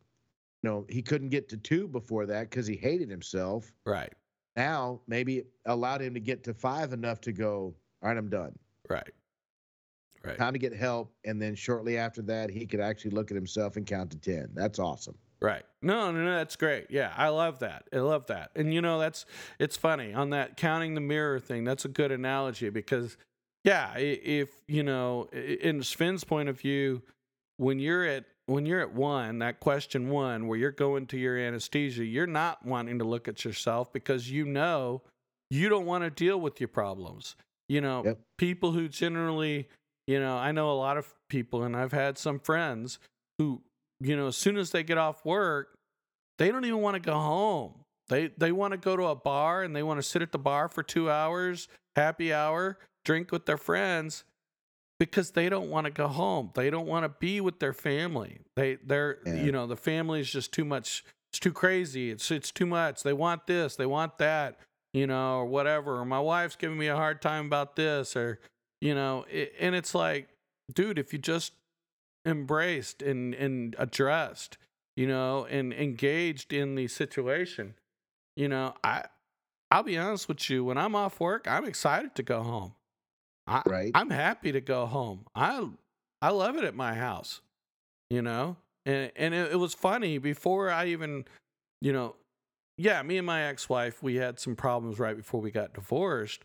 [0.63, 3.73] you know, he couldn't get to two before that because he hated himself.
[3.85, 4.13] Right.
[4.57, 8.29] Now maybe it allowed him to get to five enough to go, all right, I'm
[8.31, 8.57] done.
[8.89, 9.11] Right.
[10.25, 10.37] Right.
[10.39, 11.13] Time to get help.
[11.25, 14.51] And then shortly after that, he could actually look at himself and count to 10.
[14.55, 15.17] That's awesome.
[15.41, 15.65] Right.
[15.83, 16.87] No, no, no, that's great.
[16.91, 17.89] Yeah, I love that.
[17.93, 18.51] I love that.
[18.55, 19.27] And you know, that's
[19.59, 21.65] it's funny on that counting the mirror thing.
[21.65, 23.17] That's a good analogy because
[23.65, 27.03] yeah, if you know, in Sven's point of view,
[27.57, 31.37] when you're at when you're at one, that question one, where you're going to your
[31.37, 35.03] anesthesia, you're not wanting to look at yourself because you know
[35.51, 37.35] you don't want to deal with your problems.
[37.69, 38.21] You know, Yep.
[38.39, 39.69] people who generally,
[40.07, 42.99] you know, I know a lot of people, and I've had some friends
[43.39, 43.63] who,
[44.01, 45.75] you know, as soon as they get off work,
[46.39, 47.75] they don't even want to go home.
[48.09, 50.39] They they want to go to a bar and they want to sit at the
[50.39, 54.25] bar for two hours, happy hour, drink with their friends,
[54.99, 56.51] because they don't want to go home.
[56.55, 58.41] They don't want to be with their family.
[58.57, 59.35] They they're Yeah.
[59.45, 61.05] you know the family is just too much.
[61.31, 62.11] It's too crazy.
[62.11, 63.03] It's it's too much.
[63.03, 63.77] They want this.
[63.77, 64.59] They want that.
[64.93, 65.99] You know, or whatever.
[66.01, 68.41] Or my wife's giving me a hard time about this, or
[68.83, 70.29] you know, it, and it's like,
[70.75, 71.53] dude, if you just
[72.27, 74.59] embraced and and addressed,
[74.97, 77.75] you know, and engaged in the situation,
[78.37, 79.05] you know, I
[79.71, 82.75] I'll be honest with you, when I'm off work, I'm excited to go home.
[83.47, 83.93] I, Right.
[83.95, 85.27] I'm happy to go home.
[85.37, 85.69] I
[86.21, 87.41] I love it at my house,
[88.11, 88.57] you know.
[88.85, 91.25] And and it, it was funny before I even,
[91.81, 92.17] you know,
[92.79, 96.45] yeah, me and my ex-wife we had some problems right before we got divorced.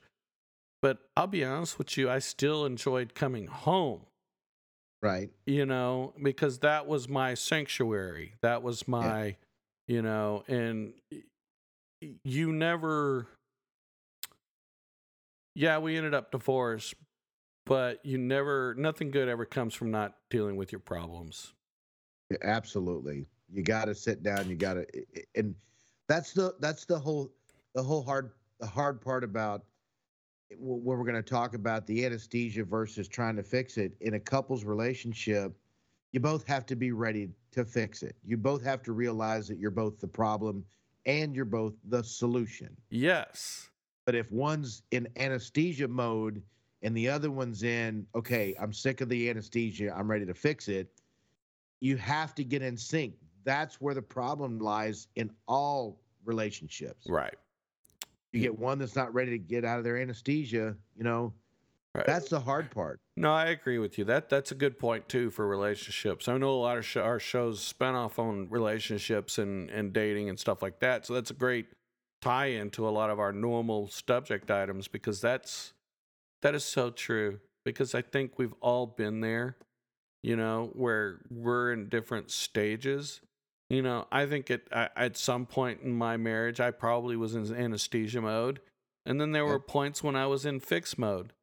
[0.87, 4.03] But I'll be honest with you, I still enjoyed coming home
[5.01, 5.29] Right.
[5.45, 8.35] you know, because that was my sanctuary.
[8.41, 9.35] That was my,
[9.89, 10.93] you know, and
[12.23, 13.27] you never
[15.55, 16.93] yeah we ended up divorced
[17.65, 21.53] but you never nothing good ever comes from not dealing with your problems
[22.29, 23.25] Yeah, absolutely.
[23.51, 24.47] You got to sit down.
[24.49, 24.85] You got to,
[25.35, 25.53] and
[26.07, 27.29] that's the that's the whole
[27.75, 28.31] the whole hard
[28.61, 29.65] the hard part about
[30.57, 34.19] where we're going to talk about the anesthesia versus trying to fix it in a
[34.19, 35.53] couple's relationship.
[36.11, 38.15] You both have to be ready to fix it.
[38.25, 40.63] You both have to realize that you're both the problem
[41.05, 42.75] and you're both the solution.
[42.89, 43.69] yes
[44.05, 46.41] But if one's in anesthesia mode
[46.81, 50.67] and the other one's in, okay, I'm sick of the anesthesia, I'm ready to fix
[50.67, 50.89] it,
[51.79, 53.15] you have to get in sync.
[53.43, 57.07] That's where the problem lies in all relationships.
[57.07, 57.35] right
[58.37, 61.33] You get one that's not ready to get out of their anesthesia, you know,
[61.93, 62.99] right that's the hard part.
[63.15, 64.05] No, I agree with you.
[64.05, 66.27] That that's a good point too for relationships.
[66.27, 70.29] I know a lot of sh- our shows spin off on relationships and and dating
[70.29, 71.05] and stuff like that.
[71.05, 71.67] So that's a great
[72.21, 75.73] tie into a lot of our normal subject items because that's
[76.41, 77.39] that is so true.
[77.63, 79.57] Because I think we've all been there,
[80.23, 83.19] you know, where we're in different stages.
[83.69, 87.35] You know, I think at I, at some point in my marriage, I probably was
[87.35, 88.61] in anesthesia mode,
[89.05, 91.33] and then there were points when I was in fix mode.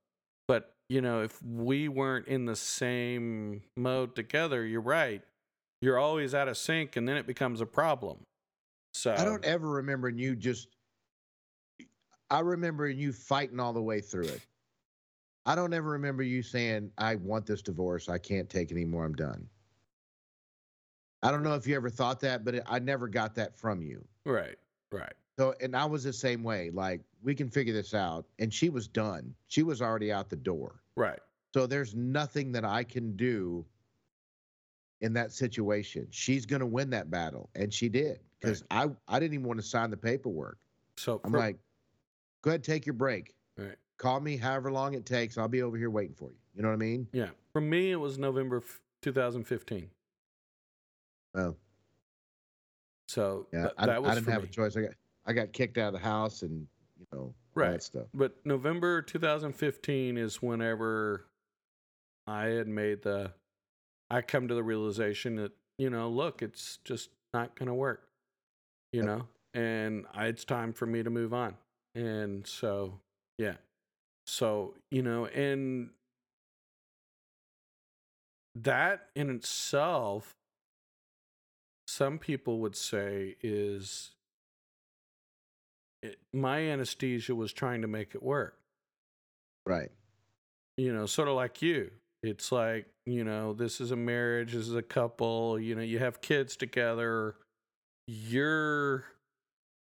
[0.48, 5.22] But you know, if we weren't in the same mode together, you're right.
[5.82, 8.18] You're always out of sync, and then it becomes a problem.
[8.94, 10.68] So I don't ever remember you just,
[12.30, 14.40] I remember you fighting all the way through it.
[15.44, 18.08] I don't ever remember you saying, I want this divorce.
[18.08, 19.04] I can't take it anymore.
[19.04, 19.46] I'm done.
[21.24, 23.82] I don't know if you ever thought that, but it, I never got that from
[23.82, 24.04] you.
[24.26, 24.56] right,
[24.92, 26.70] right, So, and I was the same way.
[26.70, 28.26] Like, we can figure this out.
[28.38, 29.34] And she was done.
[29.48, 30.80] She was already out the door.
[30.96, 31.18] right.
[31.54, 33.64] So there's nothing that I can do
[35.00, 36.06] in that situation.
[36.10, 39.60] She's going to win that battle, and she did because I I didn't even want
[39.60, 40.58] to sign the paperwork.
[40.96, 41.56] So I'm for- like,
[42.42, 43.34] go ahead, take your break.
[43.56, 43.76] right.
[43.98, 45.38] Call me however long it takes.
[45.38, 46.36] I'll be over here waiting for you.
[46.56, 47.06] You know what I mean?
[47.12, 47.28] yeah.
[47.52, 49.88] For me, it was November f- 2015.
[51.34, 51.56] Well,
[53.08, 54.48] So yeah, th- I, was I didn't have me.
[54.48, 54.76] a choice.
[54.76, 54.90] I got
[55.26, 56.66] I got kicked out of the house, and
[56.98, 57.72] you know all Right.
[57.72, 58.06] that stuff.
[58.14, 61.26] But November 2015 is whenever
[62.26, 63.32] I had made the,
[64.10, 68.08] I come to the realization that, you know, look, it's just not going to work,
[68.92, 69.06] you Yep.
[69.08, 71.56] know, and I, it's time for me to move on.
[71.94, 73.00] And so,
[73.38, 73.54] yeah.
[74.26, 75.90] So, you know, and
[78.54, 80.34] that in itself,
[81.94, 84.10] some people would say is
[86.02, 88.58] it, my anesthesia was trying to make it work.
[89.64, 89.92] Right.
[90.76, 91.92] You know, sort of like you.
[92.24, 96.00] It's like, you know, this is a marriage, this is a couple, you know, you
[96.00, 97.36] have kids together.
[98.08, 99.04] You're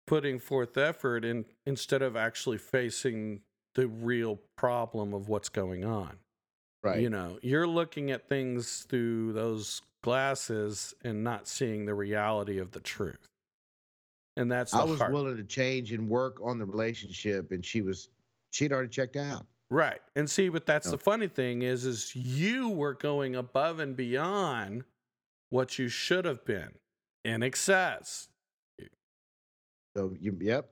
[0.07, 3.43] putting forth effort in, instead of actually facing
[3.75, 6.17] the real problem of what's going on.
[6.83, 7.01] Right.
[7.01, 12.71] You know, you're looking at things through those glasses and not seeing the reality of
[12.73, 13.29] the truth.
[14.37, 15.13] And that's the I was hard.
[15.13, 18.09] willing to change and work on the relationship, and she was
[18.53, 19.47] she'd already checked out.
[19.71, 20.01] Right.
[20.17, 24.85] And see, but that's the funny thing is is you were going above and beyond
[25.51, 26.71] what you should have been
[27.25, 28.29] in excess.
[29.97, 30.71] So you, yep.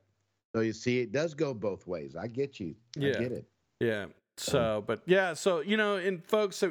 [0.54, 2.16] So you see, it does go both ways.
[2.16, 2.74] I get you.
[2.96, 3.18] I Yeah.
[3.18, 3.44] get it.
[3.80, 4.06] Yeah.
[4.38, 6.62] So, but yeah, so you know, and folks,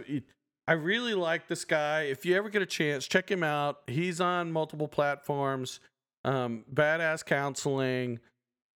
[0.67, 2.03] I really like this guy.
[2.03, 3.81] If you ever get a chance, check him out.
[3.87, 5.79] He's on multiple platforms.
[6.23, 8.19] Um, badass counseling.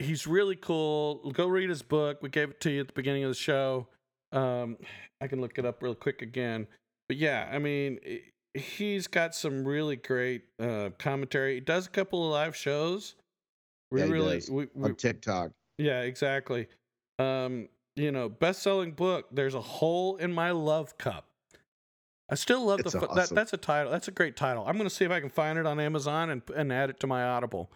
[0.00, 1.30] He's really cool.
[1.32, 2.22] Go read his book.
[2.22, 3.86] We gave it to you at the beginning of the show.
[4.32, 4.78] Um,
[5.20, 6.66] I can look it up real quick again.
[7.08, 8.00] But yeah, I mean,
[8.52, 11.54] he's got some really great uh, commentary.
[11.54, 13.14] He does a couple of live shows.
[13.92, 15.52] We Yeah, really, we, we, On TikTok.
[15.78, 16.66] yeah, exactly.
[17.20, 19.28] Um, you know, best-selling book.
[19.30, 21.26] There's a hole in my love cup.
[22.28, 23.30] I still love It's the fo- that.
[23.30, 23.92] That's a title.
[23.92, 24.64] That's a great title.
[24.66, 27.06] I'm gonna see if I can find it on Amazon and and add it to
[27.06, 27.70] my Audible.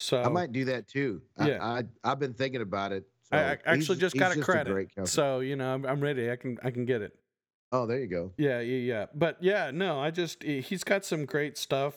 [0.00, 1.22] So I might do that too.
[1.36, 1.64] I, Yeah.
[1.64, 3.04] I I've been thinking about it.
[3.24, 4.72] So I, I actually just got a a credit.
[4.72, 6.30] great so you know, I'm, I'm ready.
[6.30, 7.18] I can I can get it.
[7.72, 8.32] oh, there you go.
[8.38, 9.06] Yeah, yeah, yeah.
[9.14, 11.94] But yeah, no, I just he- he's got some great stuff.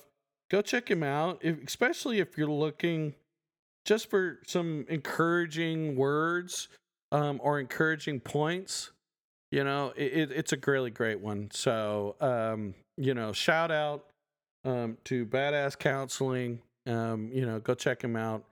[0.49, 3.13] Go check him out, if, especially if you're looking
[3.85, 6.67] just for some encouraging words
[7.11, 8.91] um, or encouraging points.
[9.51, 11.49] You know, it, it, it's a really great one.
[11.51, 14.05] So, um, you know, shout out
[14.63, 16.61] um, to Badass Counseling.
[16.87, 18.45] Um, you know, go check him out.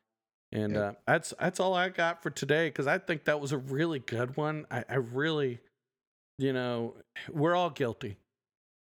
[0.51, 0.81] And Yeah.
[0.81, 3.99] uh, that's that's all I got for today because I think that was a really
[3.99, 4.65] good one.
[4.71, 5.59] I, I really,
[6.37, 6.95] you know,
[7.29, 8.17] we're all guilty,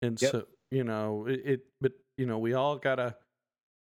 [0.02, 0.30] and Yep.
[0.32, 1.66] so you know it, it.
[1.80, 3.16] But you know, we all gotta,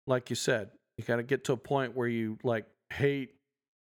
[0.05, 3.36] like you said, you gotta get to a point where you like hate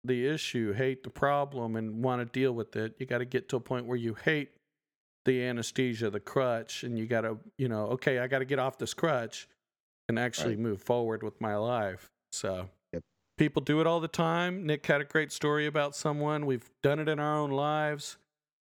[0.05, 2.95] the issue, hate the problem, and want to deal with it.
[2.99, 4.51] You got to get to a point where you hate
[5.25, 8.59] the anesthesia, the crutch, and you got to, you know, okay, I got to get
[8.59, 9.49] off this crutch
[10.09, 10.59] and actually Right.
[10.59, 12.11] move forward with my life.
[12.33, 13.03] So Yep.
[13.39, 14.67] people do it all the time.
[14.67, 16.45] Nick had a great story about someone.
[16.45, 18.19] We've done it in our own lives.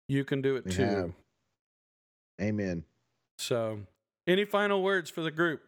[0.09, 0.85] You can do it We too.
[0.85, 1.13] have.
[2.41, 2.85] Amen.
[3.39, 3.81] So,
[4.27, 5.63] any final words for the group?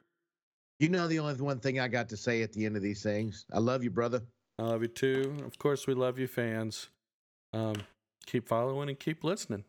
[0.78, 3.02] You know the only one thing I got to say at the end of these
[3.02, 3.44] things.
[3.52, 4.22] I love you, brother.
[4.61, 5.36] I love you too.
[5.46, 6.90] Of course, we love you, fans.
[7.54, 7.76] Um,
[8.26, 9.64] keep following and keep listening.